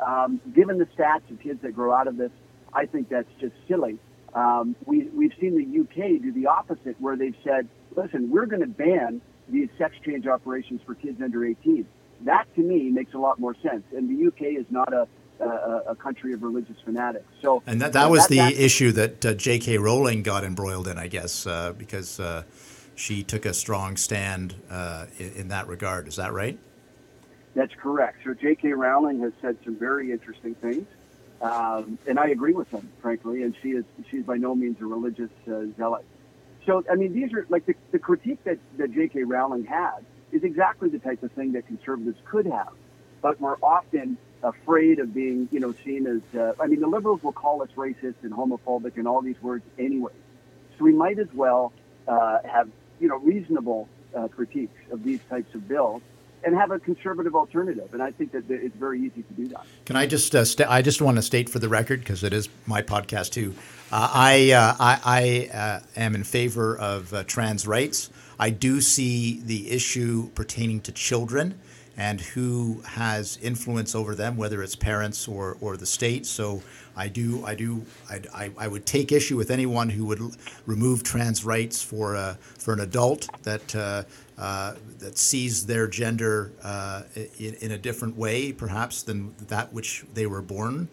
Um, 0.00 0.40
given 0.54 0.78
the 0.78 0.86
stats 0.86 1.30
of 1.30 1.38
kids 1.40 1.60
that 1.60 1.74
grow 1.74 1.92
out 1.92 2.06
of 2.06 2.16
this, 2.16 2.30
I 2.72 2.86
think 2.86 3.10
that's 3.10 3.28
just 3.38 3.52
silly. 3.68 3.98
Um, 4.32 4.74
we, 4.86 5.02
we've 5.08 5.34
seen 5.38 5.58
the 5.58 5.80
UK 5.82 6.22
do 6.22 6.32
the 6.32 6.46
opposite, 6.46 6.98
where 6.98 7.16
they've 7.16 7.36
said, 7.44 7.68
listen, 7.94 8.30
we're 8.30 8.46
going 8.46 8.62
to 8.62 8.66
ban 8.66 9.20
these 9.50 9.68
sex 9.76 9.94
change 10.06 10.26
operations 10.26 10.80
for 10.86 10.94
kids 10.94 11.20
under 11.22 11.44
18. 11.44 11.86
That 12.22 12.46
to 12.54 12.62
me 12.62 12.88
makes 12.88 13.12
a 13.12 13.18
lot 13.18 13.38
more 13.38 13.54
sense. 13.62 13.84
And 13.94 14.08
the 14.08 14.28
UK 14.28 14.58
is 14.58 14.64
not 14.70 14.90
a, 14.94 15.06
a, 15.46 15.82
a 15.88 15.94
country 15.94 16.32
of 16.32 16.42
religious 16.42 16.76
fanatics. 16.84 17.26
So, 17.40 17.62
and 17.66 17.80
that, 17.80 17.92
that 17.92 18.10
was 18.10 18.26
the 18.28 18.40
issue 18.40 18.92
that 18.92 19.24
uh, 19.24 19.34
J.K. 19.34 19.78
Rowling 19.78 20.22
got 20.22 20.44
embroiled 20.44 20.88
in, 20.88 20.98
I 20.98 21.08
guess, 21.08 21.46
uh, 21.46 21.72
because 21.76 22.20
uh, 22.20 22.44
she 22.94 23.22
took 23.22 23.46
a 23.46 23.54
strong 23.54 23.96
stand 23.96 24.54
uh, 24.70 25.06
in, 25.18 25.32
in, 25.32 25.48
that 25.48 25.66
regard. 25.66 26.08
Is 26.08 26.16
that 26.16 26.32
right? 26.32 26.58
That's 27.54 27.74
correct. 27.74 28.18
So 28.24 28.34
J.K. 28.34 28.72
Rowling 28.72 29.20
has 29.20 29.32
said 29.40 29.56
some 29.64 29.76
very 29.76 30.12
interesting 30.12 30.54
things, 30.56 30.86
um, 31.40 31.98
and 32.06 32.18
I 32.18 32.28
agree 32.28 32.54
with 32.54 32.70
them, 32.70 32.88
frankly. 33.00 33.42
And 33.42 33.54
she 33.62 33.70
is 33.70 33.84
she's 34.10 34.24
by 34.24 34.36
no 34.36 34.54
means 34.54 34.80
a 34.80 34.86
religious 34.86 35.30
uh, 35.46 35.64
zealot. 35.76 36.04
So 36.66 36.84
I 36.90 36.94
mean, 36.94 37.12
these 37.12 37.32
are 37.32 37.46
like 37.48 37.66
the, 37.66 37.74
the 37.90 37.98
critique 37.98 38.42
that, 38.44 38.58
that 38.78 38.92
J.K. 38.92 39.24
Rowling 39.24 39.64
had 39.64 40.04
is 40.30 40.44
exactly 40.44 40.88
the 40.88 40.98
type 40.98 41.22
of 41.22 41.30
thing 41.32 41.52
that 41.52 41.66
conservatives 41.66 42.16
could 42.24 42.46
have, 42.46 42.72
but 43.20 43.38
we're 43.40 43.56
often 43.62 44.16
afraid 44.42 44.98
of 44.98 45.14
being, 45.14 45.48
you 45.50 45.60
know, 45.60 45.74
seen 45.84 46.06
as. 46.06 46.38
Uh, 46.38 46.52
I 46.60 46.66
mean, 46.66 46.80
the 46.80 46.86
liberals 46.86 47.22
will 47.22 47.32
call 47.32 47.62
us 47.62 47.68
racist 47.76 48.16
and 48.22 48.32
homophobic 48.32 48.96
and 48.96 49.06
all 49.06 49.22
these 49.22 49.40
words 49.42 49.64
anyway. 49.78 50.12
So 50.78 50.84
we 50.84 50.92
might 50.92 51.18
as 51.18 51.32
well 51.34 51.72
uh, 52.08 52.38
have, 52.44 52.68
you 53.00 53.08
know, 53.08 53.16
reasonable 53.18 53.88
uh, 54.14 54.28
critiques 54.28 54.78
of 54.90 55.04
these 55.04 55.20
types 55.28 55.54
of 55.54 55.68
bills 55.68 56.02
and 56.44 56.56
have 56.56 56.70
a 56.70 56.78
conservative 56.78 57.34
alternative. 57.34 57.92
And 57.92 58.02
I 58.02 58.10
think 58.10 58.32
that 58.32 58.50
it's 58.50 58.76
very 58.76 59.00
easy 59.00 59.22
to 59.22 59.32
do 59.34 59.48
that. 59.48 59.64
Can 59.84 59.96
I 59.96 60.06
just 60.06 60.34
uh, 60.34 60.44
st- 60.44 60.68
I 60.68 60.82
just 60.82 61.00
want 61.00 61.16
to 61.16 61.22
state 61.22 61.48
for 61.48 61.58
the 61.58 61.68
record 61.68 62.00
because 62.00 62.24
it 62.24 62.32
is 62.32 62.48
my 62.66 62.82
podcast 62.82 63.30
too. 63.30 63.54
Uh, 63.90 64.10
I, 64.12 64.50
uh, 64.52 64.74
I, 64.80 65.48
I 65.52 65.56
uh, 65.56 65.80
am 65.96 66.14
in 66.14 66.24
favor 66.24 66.76
of 66.76 67.12
uh, 67.12 67.24
trans 67.24 67.66
rights. 67.66 68.10
I 68.38 68.50
do 68.50 68.80
see 68.80 69.40
the 69.40 69.70
issue 69.70 70.30
pertaining 70.30 70.80
to 70.82 70.92
children 70.92 71.60
and 71.96 72.20
who 72.20 72.82
has 72.86 73.38
influence 73.42 73.94
over 73.94 74.14
them, 74.14 74.36
whether 74.36 74.62
it's 74.62 74.74
parents 74.74 75.28
or, 75.28 75.56
or 75.60 75.76
the 75.76 75.86
state. 75.86 76.26
So 76.26 76.62
I 76.96 77.08
do 77.08 77.44
I 77.44 77.54
do 77.54 77.84
I, 78.10 78.50
I, 78.58 78.68
would 78.68 78.84
take 78.84 79.12
issue 79.12 79.36
with 79.36 79.50
anyone 79.50 79.88
who 79.88 80.04
would 80.06 80.20
remove 80.66 81.02
trans 81.02 81.44
rights 81.44 81.82
for 81.82 82.14
a, 82.14 82.36
for 82.58 82.74
an 82.74 82.80
adult 82.80 83.28
that 83.44 83.74
uh, 83.74 84.02
uh, 84.38 84.74
that 84.98 85.16
sees 85.16 85.66
their 85.66 85.86
gender 85.86 86.52
uh, 86.62 87.02
in, 87.38 87.54
in, 87.54 87.70
a 87.72 87.78
different 87.78 88.16
way, 88.16 88.52
perhaps 88.52 89.02
than 89.02 89.34
that 89.48 89.72
which 89.72 90.04
they 90.14 90.26
were 90.26 90.42
born 90.42 90.88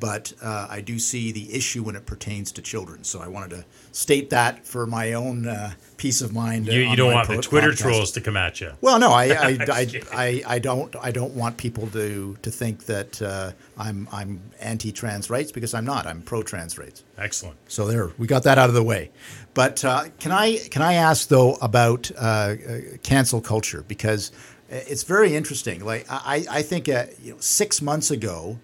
but 0.00 0.32
uh, 0.42 0.66
I 0.70 0.80
do 0.80 0.98
see 0.98 1.30
the 1.30 1.54
issue 1.54 1.82
when 1.82 1.94
it 1.94 2.06
pertains 2.06 2.50
to 2.52 2.62
children. 2.62 3.04
So 3.04 3.20
I 3.20 3.28
wanted 3.28 3.50
to 3.50 3.64
state 3.92 4.30
that 4.30 4.66
for 4.66 4.86
my 4.86 5.12
own 5.12 5.46
uh, 5.46 5.72
peace 5.98 6.22
of 6.22 6.32
mind. 6.32 6.66
You, 6.66 6.80
you 6.80 6.96
don't 6.96 7.12
want 7.12 7.28
the 7.28 7.36
Twitter 7.36 7.70
podcast. 7.70 7.78
trolls 7.78 8.12
to 8.12 8.20
come 8.22 8.36
at 8.36 8.60
you. 8.60 8.72
Well, 8.80 8.98
no, 8.98 9.10
I 9.10 9.26
I, 9.26 9.58
I, 9.68 10.02
I, 10.12 10.42
I, 10.46 10.58
don't 10.58 10.96
I 11.00 11.10
don't 11.10 11.34
want 11.34 11.58
people 11.58 11.86
to 11.88 12.36
to 12.40 12.50
think 12.50 12.86
that 12.86 13.20
uh, 13.20 13.52
I'm 13.76 14.08
I'm 14.10 14.40
anti-trans 14.58 15.28
rights 15.28 15.52
because 15.52 15.74
I'm 15.74 15.84
not. 15.84 16.06
I'm 16.06 16.22
pro-trans 16.22 16.78
rights. 16.78 17.04
Excellent. 17.18 17.58
So 17.68 17.86
there, 17.86 18.10
we 18.16 18.26
got 18.26 18.44
that 18.44 18.56
out 18.56 18.70
of 18.70 18.74
the 18.74 18.82
way. 18.82 19.10
But 19.52 19.84
uh, 19.84 20.04
can 20.18 20.32
I 20.32 20.56
can 20.70 20.80
I 20.80 20.94
ask 20.94 21.28
though 21.28 21.54
about 21.60 22.10
uh, 22.16 22.20
uh, 22.20 22.56
cancel 23.02 23.42
culture 23.42 23.84
because 23.86 24.32
it's 24.70 25.02
very 25.02 25.34
interesting. 25.34 25.84
Like 25.84 26.06
I 26.08 26.46
I 26.50 26.62
think 26.62 26.88
you 26.88 27.32
know 27.32 27.36
six 27.40 27.82
months 27.82 28.10
ago 28.10 28.58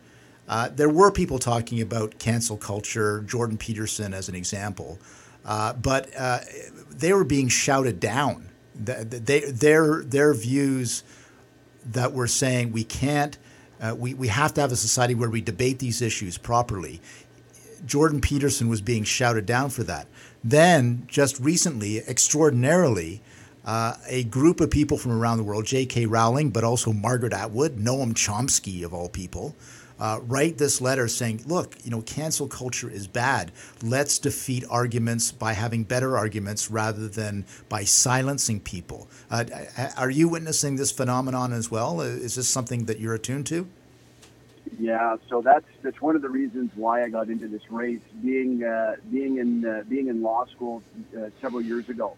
uh, 0.49 0.69
there 0.69 0.89
were 0.89 1.11
people 1.11 1.39
talking 1.39 1.81
about 1.81 2.19
cancel 2.19 2.57
culture, 2.57 3.23
Jordan 3.23 3.59
Peterson 3.59 4.15
as 4.15 4.29
an 4.29 4.35
example, 4.35 4.99
uh, 5.45 5.73
but 5.75 6.09
uh, 6.17 6.41
they 6.91 7.13
were 7.13 7.25
being 7.25 7.49
shouted 7.49 8.01
down. 8.01 8.49
They, 8.75 9.41
their, 9.51 10.03
their 10.03 10.35
views 10.35 11.03
that 11.87 12.13
were 12.13 12.27
saying 12.27 12.73
we 12.73 12.85
can't, 12.85 13.39
uh, 13.81 13.95
we, 13.97 14.15
we 14.15 14.29
have 14.29 14.55
to 14.55 14.61
have 14.61 14.73
a 14.73 14.77
society 14.77 15.15
where 15.15 15.31
we 15.31 15.41
debate 15.41 15.79
these 15.79 16.03
issues 16.03 16.37
properly. 16.39 17.01
Jordan 17.85 18.21
Peterson 18.21 18.69
was 18.69 18.81
being 18.81 19.05
shouted 19.05 19.47
down 19.47 19.71
for 19.71 19.85
that. 19.85 20.09
Then, 20.43 21.05
just 21.09 21.39
recently, 21.41 21.99
extraordinarily, 21.99 23.23
uh, 23.65 23.95
a 24.07 24.25
group 24.25 24.61
of 24.61 24.71
people 24.71 24.97
from 24.97 25.13
around 25.13 25.39
the 25.39 25.45
world, 25.45 25.67
J.K. 25.67 26.07
Rowling, 26.07 26.51
but 26.51 26.65
also 26.65 26.93
Margaret 26.93 27.33
Atwood, 27.33 27.77
Noam 27.77 28.15
Chomsky, 28.15 28.85
of 28.85 28.95
all 28.95 29.09
people, 29.09 29.57
uh, 29.99 30.21
write 30.23 30.59
this 30.59 30.81
letter 30.81 31.09
saying, 31.09 31.43
look, 31.47 31.77
you 31.85 31.91
know, 31.91 32.03
cancel 32.03 32.49
culture 32.49 32.91
is 32.91 33.07
bad. 33.07 33.53
Let's 33.83 34.19
defeat 34.19 34.65
arguments 34.71 35.33
by 35.33 35.53
having 35.53 35.85
better 35.85 36.17
arguments 36.17 36.71
rather 36.71 37.09
than 37.09 37.45
by 37.69 37.85
silencing 37.85 38.61
people. 38.61 39.09
Uh, 39.31 39.45
are 39.97 40.11
you 40.11 40.29
witnessing 40.29 40.77
this 40.77 40.93
phenomenon 40.93 41.53
as 41.53 41.71
well? 41.71 42.01
Is 42.01 42.35
this 42.35 42.49
something 42.49 42.85
that 42.87 43.01
you're 43.01 43.15
attuned 43.15 43.47
to? 43.47 43.69
Yeah, 44.79 45.17
so 45.29 45.41
that's 45.43 45.67
that's 45.83 46.01
one 46.03 46.17
of 46.17 46.23
the 46.23 46.29
reasons 46.29 46.73
why 46.75 47.05
I 47.05 47.09
got 47.09 47.29
into 47.29 47.47
this 47.47 47.63
race. 47.71 48.01
Being 48.23 48.65
uh, 48.65 48.97
being 49.11 49.39
in 49.39 49.65
uh, 49.65 49.85
being 49.89 50.09
in 50.09 50.23
law 50.23 50.45
school 50.47 50.83
uh, 51.17 51.31
several 51.41 51.63
years 51.63 51.89
ago, 51.89 52.17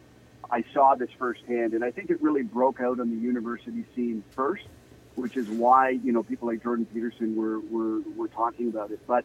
I 0.50 0.64
saw 0.72 0.94
this 0.94 1.10
firsthand, 1.18 1.74
and 1.74 1.84
I 1.84 1.90
think 1.90 2.10
it 2.10 2.22
really 2.22 2.42
broke 2.42 2.80
out 2.80 3.00
on 3.00 3.10
the 3.10 3.20
university 3.20 3.84
scene 3.94 4.24
first 4.30 4.64
which 5.18 5.36
is 5.36 5.48
why 5.48 5.90
you 5.90 6.12
know 6.12 6.22
people 6.22 6.48
like 6.48 6.62
Jordan 6.62 6.86
Peterson 6.86 7.36
were 7.36 7.60
were, 7.60 8.00
were 8.16 8.28
talking 8.28 8.68
about 8.68 8.90
it. 8.90 9.00
But 9.06 9.24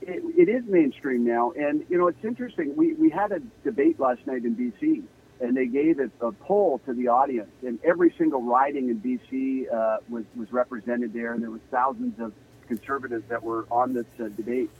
it, 0.00 0.22
it 0.36 0.48
is 0.48 0.64
mainstream 0.66 1.24
now, 1.24 1.52
and 1.52 1.84
you 1.88 1.98
know 1.98 2.08
it's 2.08 2.24
interesting. 2.24 2.74
We 2.76 2.94
we 2.94 3.10
had 3.10 3.32
a 3.32 3.40
debate 3.62 4.00
last 4.00 4.26
night 4.26 4.44
in 4.44 4.56
BC, 4.56 5.02
and 5.40 5.56
they 5.56 5.66
gave 5.66 5.98
a, 5.98 6.10
a 6.26 6.32
poll 6.32 6.80
to 6.86 6.94
the 6.94 7.08
audience, 7.08 7.50
and 7.62 7.78
every 7.84 8.14
single 8.18 8.42
riding 8.42 8.88
in 8.88 9.00
BC 9.00 9.72
uh, 9.72 9.98
was 10.08 10.24
was 10.36 10.52
represented 10.52 11.12
there, 11.12 11.32
and 11.32 11.42
there 11.42 11.50
was 11.50 11.62
thousands 11.70 12.18
of 12.20 12.32
conservatives 12.66 13.24
that 13.28 13.42
were 13.42 13.66
on 13.70 13.92
this 13.92 14.06
uh, 14.18 14.28
debate, 14.28 14.70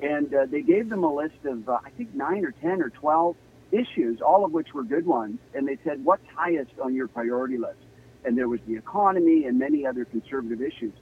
and 0.00 0.32
uh, 0.34 0.46
they 0.46 0.62
gave 0.62 0.88
them 0.88 1.04
a 1.04 1.12
list 1.12 1.44
of 1.44 1.68
uh, 1.68 1.78
I 1.84 1.90
think 1.90 2.14
nine 2.14 2.44
or 2.44 2.52
ten 2.52 2.82
or 2.82 2.90
twelve 2.90 3.36
issues, 3.72 4.20
all 4.20 4.44
of 4.44 4.52
which 4.52 4.74
were 4.74 4.82
good 4.82 5.06
ones, 5.06 5.38
and 5.54 5.66
they 5.66 5.78
said, 5.84 6.04
"What's 6.04 6.26
highest 6.34 6.72
on 6.82 6.94
your 6.94 7.08
priority 7.08 7.58
list?" 7.58 7.78
And 8.24 8.36
there 8.36 8.48
was 8.48 8.60
the 8.66 8.76
economy 8.76 9.44
and 9.44 9.58
many 9.58 9.86
other 9.86 10.04
conservative 10.04 10.60
issues. 10.60 10.92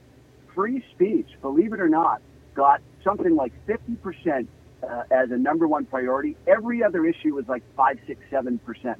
Free 0.53 0.83
speech, 0.93 1.27
believe 1.41 1.73
it 1.73 1.79
or 1.79 1.89
not, 1.89 2.21
got 2.55 2.81
something 3.03 3.35
like 3.35 3.53
50% 3.67 4.47
uh, 4.81 5.03
as 5.11 5.31
a 5.31 5.37
number 5.37 5.67
one 5.67 5.85
priority. 5.85 6.35
Every 6.47 6.83
other 6.83 7.05
issue 7.05 7.35
was 7.35 7.47
like 7.47 7.63
5, 7.75 7.99
6, 8.07 8.21
7%. 8.31 8.95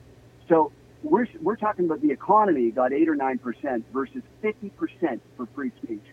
So 0.48 0.72
we're, 1.04 1.28
we're 1.42 1.56
talking 1.56 1.86
about 1.86 2.02
the 2.02 2.12
economy 2.12 2.72
got 2.72 2.94
8 2.94 3.10
or 3.10 3.16
9% 3.16 3.84
versus 3.94 4.22
50% 4.44 5.20
for 5.38 5.46
free 5.56 5.72
speech. 5.82 6.04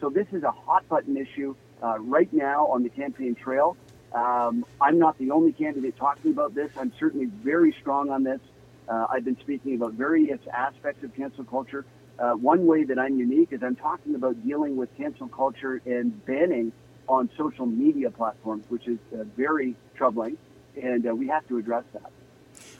So 0.00 0.10
this 0.10 0.26
is 0.32 0.42
a 0.42 0.50
hot 0.50 0.88
button 0.88 1.16
issue 1.16 1.54
uh, 1.82 1.98
right 1.98 2.32
now 2.32 2.66
on 2.66 2.82
the 2.82 2.90
campaign 2.90 3.34
trail. 3.34 3.76
Um, 4.12 4.64
I'm 4.80 4.98
not 4.98 5.18
the 5.18 5.30
only 5.30 5.52
candidate 5.52 5.96
talking 5.96 6.30
about 6.30 6.54
this. 6.54 6.70
I'm 6.78 6.92
certainly 6.98 7.26
very 7.26 7.74
strong 7.80 8.10
on 8.10 8.22
this. 8.22 8.40
Uh, 8.88 9.06
I've 9.10 9.24
been 9.24 9.38
speaking 9.40 9.74
about 9.74 9.92
various 9.94 10.38
aspects 10.52 11.02
of 11.04 11.14
cancel 11.14 11.44
culture. 11.44 11.84
Uh, 12.18 12.32
one 12.32 12.66
way 12.66 12.84
that 12.84 12.98
I'm 12.98 13.18
unique 13.18 13.48
is 13.52 13.62
I'm 13.62 13.76
talking 13.76 14.14
about 14.14 14.42
dealing 14.46 14.76
with 14.76 14.94
cancel 14.96 15.28
culture 15.28 15.82
and 15.84 16.24
banning 16.24 16.72
on 17.08 17.28
social 17.36 17.66
media 17.66 18.10
platforms, 18.10 18.64
which 18.68 18.88
is 18.88 18.98
uh, 19.12 19.24
very 19.36 19.76
troubling, 19.94 20.38
and 20.80 21.06
uh, 21.06 21.14
we 21.14 21.28
have 21.28 21.46
to 21.48 21.58
address 21.58 21.84
that. 21.92 22.10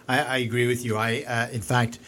I, 0.08 0.22
I 0.22 0.36
agree 0.38 0.66
with 0.66 0.84
you. 0.84 0.96
I, 0.96 1.24
uh, 1.26 1.48
in 1.52 1.60
fact, 1.60 1.98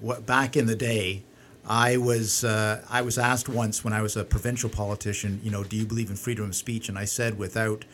what, 0.00 0.24
back 0.24 0.56
in 0.56 0.66
the 0.66 0.76
day, 0.76 1.24
I 1.66 1.98
was 1.98 2.44
uh, 2.44 2.82
I 2.88 3.02
was 3.02 3.18
asked 3.18 3.48
once 3.48 3.84
when 3.84 3.92
I 3.92 4.00
was 4.00 4.16
a 4.16 4.24
provincial 4.24 4.70
politician, 4.70 5.40
you 5.42 5.50
know, 5.50 5.64
do 5.64 5.76
you 5.76 5.84
believe 5.84 6.08
in 6.08 6.16
freedom 6.16 6.46
of 6.46 6.56
speech? 6.56 6.88
And 6.88 6.98
I 6.98 7.04
said 7.04 7.36
without 7.36 7.84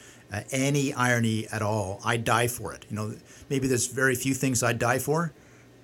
any 0.51 0.93
irony 0.95 1.47
at 1.49 1.63
all, 1.63 2.01
I'd 2.05 2.25
die 2.25 2.49
for 2.49 2.73
it. 2.73 2.87
You 2.89 2.97
know, 2.97 3.15
maybe 3.49 3.67
there's 3.69 3.87
very 3.87 4.15
few 4.15 4.35
things 4.35 4.63
I'd 4.63 4.79
die 4.79 4.99
for, 4.99 5.33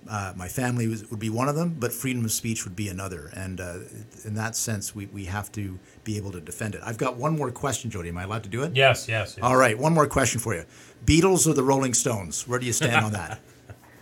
uh, 0.08 0.32
my 0.36 0.48
family 0.48 0.88
was, 0.88 1.08
would 1.10 1.20
be 1.20 1.30
one 1.30 1.48
of 1.48 1.54
them, 1.54 1.76
but 1.78 1.92
freedom 1.92 2.24
of 2.24 2.32
speech 2.32 2.64
would 2.64 2.76
be 2.76 2.88
another. 2.88 3.30
And 3.34 3.60
uh, 3.60 3.78
in 4.24 4.34
that 4.34 4.56
sense, 4.56 4.94
we, 4.94 5.06
we 5.06 5.24
have 5.26 5.52
to 5.52 5.78
be 6.04 6.16
able 6.16 6.32
to 6.32 6.40
defend 6.40 6.74
it. 6.74 6.80
I've 6.84 6.98
got 6.98 7.16
one 7.16 7.36
more 7.36 7.50
question, 7.50 7.90
Jodie. 7.90 8.08
Am 8.08 8.18
I 8.18 8.24
allowed 8.24 8.42
to 8.44 8.48
do 8.48 8.62
it? 8.62 8.74
Yes, 8.74 9.08
yes. 9.08 9.34
yes. 9.36 9.42
All 9.42 9.56
right, 9.56 9.78
one 9.78 9.92
more 9.92 10.06
question 10.06 10.40
for 10.40 10.54
you. 10.54 10.64
Beatles 11.04 11.46
or 11.46 11.54
the 11.54 11.62
Rolling 11.62 11.94
Stones? 11.94 12.46
Where 12.48 12.58
do 12.58 12.66
you 12.66 12.72
stand 12.72 13.04
on 13.04 13.12
that? 13.12 13.40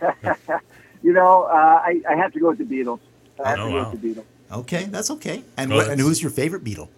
you 1.03 1.13
know, 1.13 1.43
uh, 1.43 1.81
I, 1.83 2.01
I 2.09 2.15
have 2.15 2.31
to 2.33 2.39
go 2.39 2.49
with 2.49 2.57
the 2.57 2.63
Beatles. 2.63 2.99
I 3.43 3.49
have 3.49 3.59
oh, 3.59 3.65
to 3.65 3.71
go 3.71 3.89
with 3.89 4.01
the 4.01 4.07
Beatles. 4.09 4.25
Okay, 4.51 4.85
that's 4.85 5.11
okay. 5.11 5.43
And, 5.57 5.71
well, 5.71 5.89
and 5.89 5.99
who's 5.99 6.21
your 6.21 6.31
favorite 6.31 6.63
Beatle? 6.63 6.89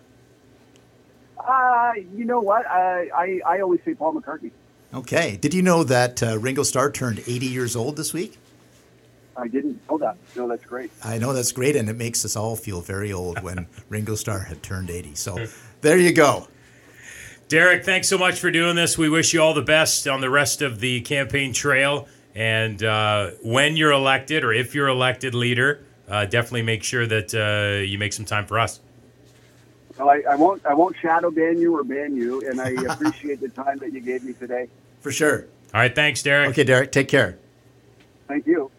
Uh, 1.37 1.93
you 2.15 2.25
know 2.25 2.39
what? 2.39 2.65
I, 2.67 3.09
I, 3.15 3.41
I 3.45 3.59
always 3.61 3.81
say 3.83 3.93
Paul 3.93 4.13
McCartney. 4.13 4.51
Okay. 4.93 5.37
Did 5.37 5.53
you 5.53 5.61
know 5.61 5.83
that 5.83 6.21
uh, 6.21 6.37
Ringo 6.37 6.63
Starr 6.63 6.91
turned 6.91 7.19
80 7.25 7.45
years 7.47 7.75
old 7.75 7.95
this 7.95 8.13
week? 8.13 8.37
I 9.41 9.47
didn't 9.47 9.81
know 9.89 9.97
that. 9.97 10.17
No, 10.35 10.47
that's 10.47 10.63
great. 10.65 10.91
I 11.03 11.17
know 11.17 11.33
that's 11.33 11.51
great, 11.51 11.75
and 11.75 11.89
it 11.89 11.97
makes 11.97 12.23
us 12.23 12.35
all 12.35 12.55
feel 12.55 12.79
very 12.79 13.11
old 13.11 13.41
when 13.41 13.65
Ringo 13.89 14.13
Starr 14.13 14.39
had 14.39 14.61
turned 14.61 14.91
80. 14.91 15.15
So 15.15 15.47
there 15.81 15.97
you 15.97 16.13
go. 16.13 16.47
Derek, 17.47 17.83
thanks 17.83 18.07
so 18.07 18.17
much 18.17 18.39
for 18.39 18.51
doing 18.51 18.75
this. 18.75 18.97
We 18.97 19.09
wish 19.09 19.33
you 19.33 19.41
all 19.41 19.53
the 19.53 19.63
best 19.63 20.07
on 20.07 20.21
the 20.21 20.29
rest 20.29 20.61
of 20.61 20.79
the 20.79 21.01
campaign 21.01 21.53
trail. 21.53 22.07
And 22.35 22.81
uh, 22.81 23.31
when 23.41 23.75
you're 23.75 23.91
elected, 23.91 24.43
or 24.43 24.53
if 24.53 24.75
you're 24.75 24.87
elected 24.87 25.33
leader, 25.33 25.83
uh, 26.07 26.25
definitely 26.25 26.61
make 26.61 26.83
sure 26.83 27.07
that 27.07 27.33
uh, 27.33 27.81
you 27.83 27.97
make 27.97 28.13
some 28.13 28.25
time 28.25 28.45
for 28.45 28.59
us. 28.59 28.79
Well, 29.97 30.09
I, 30.09 30.23
I 30.29 30.35
won't. 30.35 30.65
I 30.65 30.73
won't 30.73 30.95
shadow 31.01 31.29
ban 31.29 31.59
you 31.59 31.75
or 31.75 31.83
ban 31.83 32.15
you, 32.15 32.41
and 32.49 32.61
I 32.61 32.69
appreciate 32.93 33.41
the 33.41 33.49
time 33.49 33.79
that 33.79 33.91
you 33.91 33.99
gave 33.99 34.23
me 34.23 34.33
today. 34.33 34.69
For 35.01 35.11
sure. 35.11 35.47
All 35.73 35.81
right, 35.81 35.93
thanks, 35.93 36.23
Derek. 36.23 36.51
Okay, 36.51 36.63
Derek, 36.63 36.91
take 36.91 37.09
care. 37.09 37.37
Thank 38.27 38.47
you. 38.47 38.70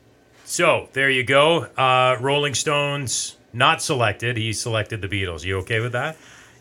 So 0.52 0.90
there 0.92 1.08
you 1.08 1.24
go. 1.24 1.60
Uh, 1.60 2.18
Rolling 2.20 2.52
Stones 2.52 3.38
not 3.54 3.80
selected. 3.80 4.36
He 4.36 4.52
selected 4.52 5.00
the 5.00 5.08
Beatles. 5.08 5.44
You 5.44 5.60
okay 5.60 5.80
with 5.80 5.92
that? 5.92 6.18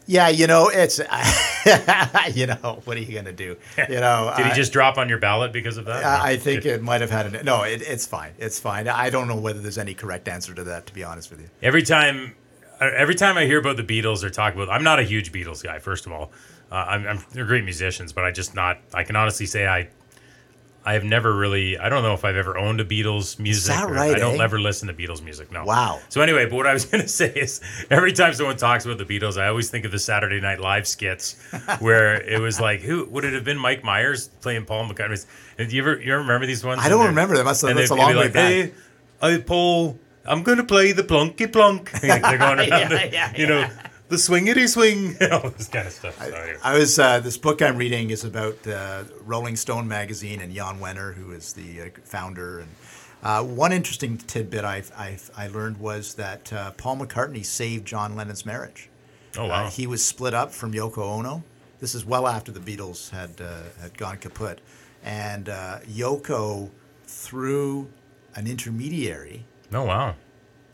Yeah, 0.07 0.29
you 0.29 0.47
know, 0.47 0.69
it's, 0.73 0.99
you 2.33 2.45
know, 2.47 2.79
what 2.85 2.95
are 2.95 3.01
you 3.01 3.11
going 3.11 3.25
to 3.25 3.33
do? 3.33 3.57
You 3.89 3.99
know, 3.99 4.33
Did 4.37 4.45
he 4.45 4.53
just 4.53 4.71
drop 4.71 4.97
on 4.97 5.09
your 5.09 5.17
ballot 5.17 5.51
because 5.51 5.75
of 5.75 5.83
that? 5.85 6.05
I 6.05 6.31
I 6.31 6.37
think 6.37 6.65
it 6.65 6.81
might 6.81 7.01
have 7.01 7.11
had 7.11 7.35
an, 7.35 7.45
no, 7.45 7.63
it, 7.63 7.81
it's 7.81 8.05
fine. 8.07 8.31
It's 8.39 8.61
fine. 8.61 8.87
I 8.87 9.09
don't 9.09 9.27
know 9.27 9.35
whether 9.35 9.59
there's 9.59 9.77
any 9.77 9.93
correct 9.93 10.29
answer 10.29 10.53
to 10.53 10.63
that, 10.63 10.85
to 10.85 10.93
be 10.93 11.03
honest 11.03 11.29
with 11.29 11.41
you. 11.41 11.49
every 11.61 11.83
time 11.83 12.35
uh, 12.79 12.89
every 12.95 13.15
time 13.15 13.37
I 13.37 13.43
hear 13.45 13.59
about 13.59 13.75
the 13.75 13.83
Beatles 13.83 14.23
or 14.23 14.29
talk 14.29 14.55
about 14.55 14.69
I'm 14.69 14.83
not 14.85 14.99
a 14.99 15.03
huge 15.03 15.33
Beatles 15.33 15.61
guy 15.61 15.79
first 15.79 16.05
of 16.05 16.13
all 16.13 16.31
uh, 16.71 16.75
I'm, 16.75 17.05
I'm 17.05 17.19
they're 17.33 17.45
great 17.45 17.65
musicians 17.65 18.13
but 18.13 18.23
I 18.23 18.31
just 18.31 18.55
not 18.55 18.79
I 18.93 19.03
can 19.03 19.17
honestly 19.17 19.45
say 19.45 19.67
I 19.67 19.89
I 20.83 20.93
have 20.93 21.03
never 21.03 21.33
really 21.35 21.77
I 21.77 21.89
don't 21.89 22.01
know 22.03 22.13
if 22.13 22.25
I've 22.25 22.35
ever 22.35 22.57
owned 22.57 22.81
a 22.81 22.85
Beatles 22.85 23.37
music 23.39 23.61
Is 23.73 23.79
that 23.79 23.89
right, 23.89 24.15
I 24.15 24.19
don't 24.19 24.39
eh? 24.39 24.43
ever 24.43 24.59
listen 24.59 24.87
to 24.87 24.93
Beatles 24.93 25.21
music 25.23 25.51
no 25.51 25.63
Wow. 25.63 25.99
so 26.09 26.21
anyway 26.21 26.45
but 26.45 26.55
what 26.55 26.67
I 26.67 26.73
was 26.73 26.85
gonna 26.91 27.07
say 27.07 27.31
is 27.31 27.61
every 27.89 28.13
time 28.13 28.33
someone 28.33 28.57
talks 28.57 28.85
about 28.85 28.97
the 28.97 29.05
Beatles 29.05 29.39
I 29.39 29.47
always 29.47 29.69
think 29.69 29.85
of 29.85 29.91
the 29.91 29.99
Saturday 29.99 30.39
Night 30.41 30.59
Live 30.59 30.87
skits 30.87 31.35
where 31.79 32.19
it 32.21 32.39
was 32.39 32.59
like 32.59 32.81
who 32.81 33.05
would 33.05 33.25
it 33.25 33.33
have 33.33 33.43
been 33.43 33.59
Mike 33.59 33.83
Myers 33.83 34.27
playing 34.41 34.65
Paul 34.65 34.89
McCartney 34.89 35.25
do 35.57 35.65
you 35.65 35.81
ever 35.81 36.01
you 36.01 36.13
ever 36.13 36.21
remember 36.23 36.47
these 36.47 36.63
ones 36.63 36.81
I 36.83 36.89
don't 36.89 37.05
remember 37.05 37.35
them. 37.35 37.45
That's, 37.45 37.61
that's 37.61 37.89
a 37.91 37.95
long 37.95 38.09
way 38.09 38.15
like, 38.15 38.33
back. 38.33 38.49
Hey, 38.51 38.71
hey, 39.21 39.39
Paul, 39.41 39.99
I'm 40.25 40.41
gonna 40.41 40.63
play 40.63 40.91
the 40.93 41.03
plunky 41.03 41.51
plunk. 41.51 41.91
They're 42.01 42.19
going 42.19 42.59
around, 42.59 42.67
Yeah, 42.67 42.87
the, 42.87 43.09
yeah, 43.11 43.33
you 43.37 43.45
know, 43.45 43.69
the 44.11 44.17
swingity 44.17 44.67
swing, 44.67 45.15
all 45.31 45.49
this 45.51 45.69
kind 45.69 45.87
of 45.87 45.93
stuff. 45.93 46.17
So, 46.19 46.25
anyway. 46.25 46.57
I 46.61 46.77
was 46.77 46.99
uh, 46.99 47.21
this 47.21 47.37
book 47.37 47.61
I'm 47.61 47.77
reading 47.77 48.09
is 48.09 48.25
about 48.25 48.67
uh, 48.67 49.05
Rolling 49.25 49.55
Stone 49.55 49.87
magazine 49.87 50.41
and 50.41 50.53
Jan 50.53 50.79
Wenner, 50.79 51.13
who 51.15 51.31
is 51.31 51.53
the 51.53 51.81
uh, 51.81 51.85
founder. 52.03 52.59
And 52.59 52.69
uh, 53.23 53.43
one 53.43 53.71
interesting 53.71 54.17
tidbit 54.17 54.65
I 54.65 54.83
I 54.97 55.17
I 55.35 55.47
learned 55.47 55.77
was 55.79 56.15
that 56.15 56.51
uh, 56.51 56.71
Paul 56.71 56.97
McCartney 56.97 57.45
saved 57.45 57.87
John 57.87 58.15
Lennon's 58.17 58.45
marriage. 58.45 58.89
oh 59.37 59.47
wow, 59.47 59.65
Uh, 59.65 59.69
he 59.69 59.87
was 59.87 60.03
split 60.03 60.33
up 60.33 60.51
from 60.51 60.73
Yoko 60.73 61.03
Ono. 61.03 61.43
This 61.79 61.95
is 61.95 62.05
well 62.05 62.27
after 62.27 62.51
the 62.51 62.59
Beatles 62.59 63.09
had 63.11 63.39
uh, 63.39 63.61
had 63.81 63.97
gone 63.97 64.17
kaput, 64.17 64.59
and 65.03 65.47
uh, 65.47 65.79
Yoko, 65.89 66.69
through 67.07 67.89
an 68.35 68.45
intermediary, 68.45 69.45
oh 69.73 69.85
wow. 69.85 70.15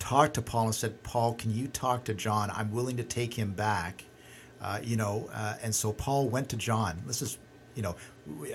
Talked 0.07 0.35
to 0.35 0.41
Paul 0.41 0.65
and 0.67 0.75
said, 0.75 1.03
"Paul, 1.03 1.33
can 1.33 1.51
you 1.53 1.67
talk 1.67 2.05
to 2.05 2.13
John? 2.13 2.49
I'm 2.53 2.71
willing 2.71 2.97
to 2.97 3.03
take 3.03 3.33
him 3.33 3.51
back." 3.51 4.05
Uh, 4.61 4.79
you 4.83 4.95
know, 4.95 5.29
uh, 5.33 5.55
and 5.61 5.73
so 5.75 5.91
Paul 5.91 6.29
went 6.29 6.49
to 6.49 6.55
John. 6.57 7.03
This 7.05 7.21
is, 7.21 7.37
you 7.75 7.83
know, 7.83 7.95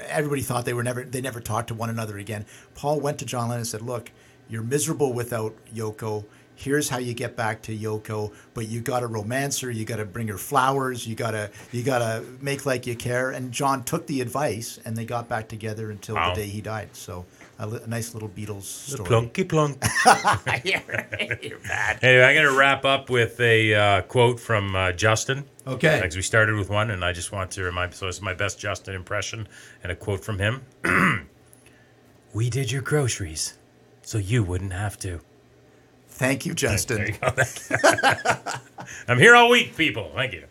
everybody 0.08 0.42
thought 0.42 0.64
they 0.64 0.72
were 0.74 0.82
never 0.82 1.04
they 1.04 1.20
never 1.20 1.40
talked 1.40 1.68
to 1.68 1.74
one 1.74 1.90
another 1.90 2.18
again. 2.18 2.44
Paul 2.74 3.00
went 3.00 3.18
to 3.18 3.24
John 3.26 3.44
Lennon 3.48 3.58
and 3.60 3.66
said, 3.66 3.82
"Look, 3.82 4.10
you're 4.48 4.62
miserable 4.62 5.12
without 5.12 5.54
Yoko. 5.74 6.24
Here's 6.54 6.88
how 6.90 6.98
you 6.98 7.14
get 7.14 7.34
back 7.34 7.62
to 7.62 7.76
Yoko, 7.76 8.32
but 8.54 8.68
you 8.68 8.80
got 8.80 9.00
to 9.00 9.06
romance 9.06 9.60
her. 9.60 9.70
You 9.70 9.84
got 9.84 9.96
to 9.96 10.04
bring 10.04 10.28
her 10.28 10.38
flowers. 10.38 11.06
You 11.06 11.14
got 11.14 11.30
to 11.32 11.50
you 11.70 11.82
got 11.82 11.98
to 12.00 12.24
make 12.40 12.66
like 12.66 12.86
you 12.86 12.96
care." 12.96 13.30
And 13.30 13.52
John 13.52 13.84
took 13.84 14.06
the 14.06 14.20
advice, 14.20 14.78
and 14.84 14.96
they 14.96 15.04
got 15.04 15.28
back 15.28 15.48
together 15.48 15.90
until 15.90 16.14
Wow. 16.16 16.30
the 16.34 16.40
day 16.42 16.48
he 16.48 16.60
died. 16.60 16.90
So 16.92 17.24
a, 17.58 17.66
li- 17.66 17.80
a 17.84 17.86
nice 17.88 18.14
little 18.14 18.28
Beatles 18.28 18.62
story. 18.64 19.08
Plunky 19.08 19.48
plunk. 19.48 19.82
You're 21.42 21.58
bad. 21.58 22.02
anyway, 22.02 22.24
I'm 22.24 22.34
gonna 22.34 22.56
wrap 22.56 22.84
up 22.84 23.10
with 23.10 23.38
a 23.40 23.74
uh, 23.74 24.02
quote 24.02 24.40
from 24.40 24.74
uh, 24.74 24.92
Justin. 24.92 25.44
Okay. 25.66 26.00
Because 26.02 26.16
we 26.16 26.22
started 26.22 26.56
with 26.56 26.70
one, 26.70 26.90
and 26.90 27.04
I 27.04 27.12
just 27.12 27.30
want 27.32 27.50
to 27.52 27.62
remind. 27.62 27.94
So 27.94 28.08
it's 28.08 28.20
my 28.20 28.34
best 28.34 28.58
Justin 28.58 28.94
impression, 28.94 29.46
and 29.82 29.92
a 29.92 29.96
quote 29.96 30.24
from 30.24 30.38
him. 30.38 30.62
we 32.34 32.50
did 32.50 32.72
your 32.72 32.82
groceries, 32.82 33.56
so 34.02 34.18
you 34.18 34.42
wouldn't 34.42 34.72
have 34.72 34.98
to. 35.00 35.20
Thank 36.08 36.44
you, 36.46 36.54
Justin. 36.54 37.16
I'm 39.08 39.18
here 39.18 39.34
all 39.34 39.48
week, 39.50 39.76
people. 39.76 40.10
Thank 40.14 40.32
you. 40.34 40.44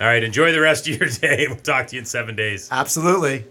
All 0.00 0.06
right, 0.06 0.22
enjoy 0.22 0.52
the 0.52 0.60
rest 0.60 0.88
of 0.88 0.98
your 0.98 1.08
day. 1.20 1.46
We'll 1.48 1.58
talk 1.58 1.88
to 1.88 1.96
you 1.96 2.00
in 2.00 2.06
seven 2.06 2.34
days. 2.34 2.68
Absolutely. 2.70 3.44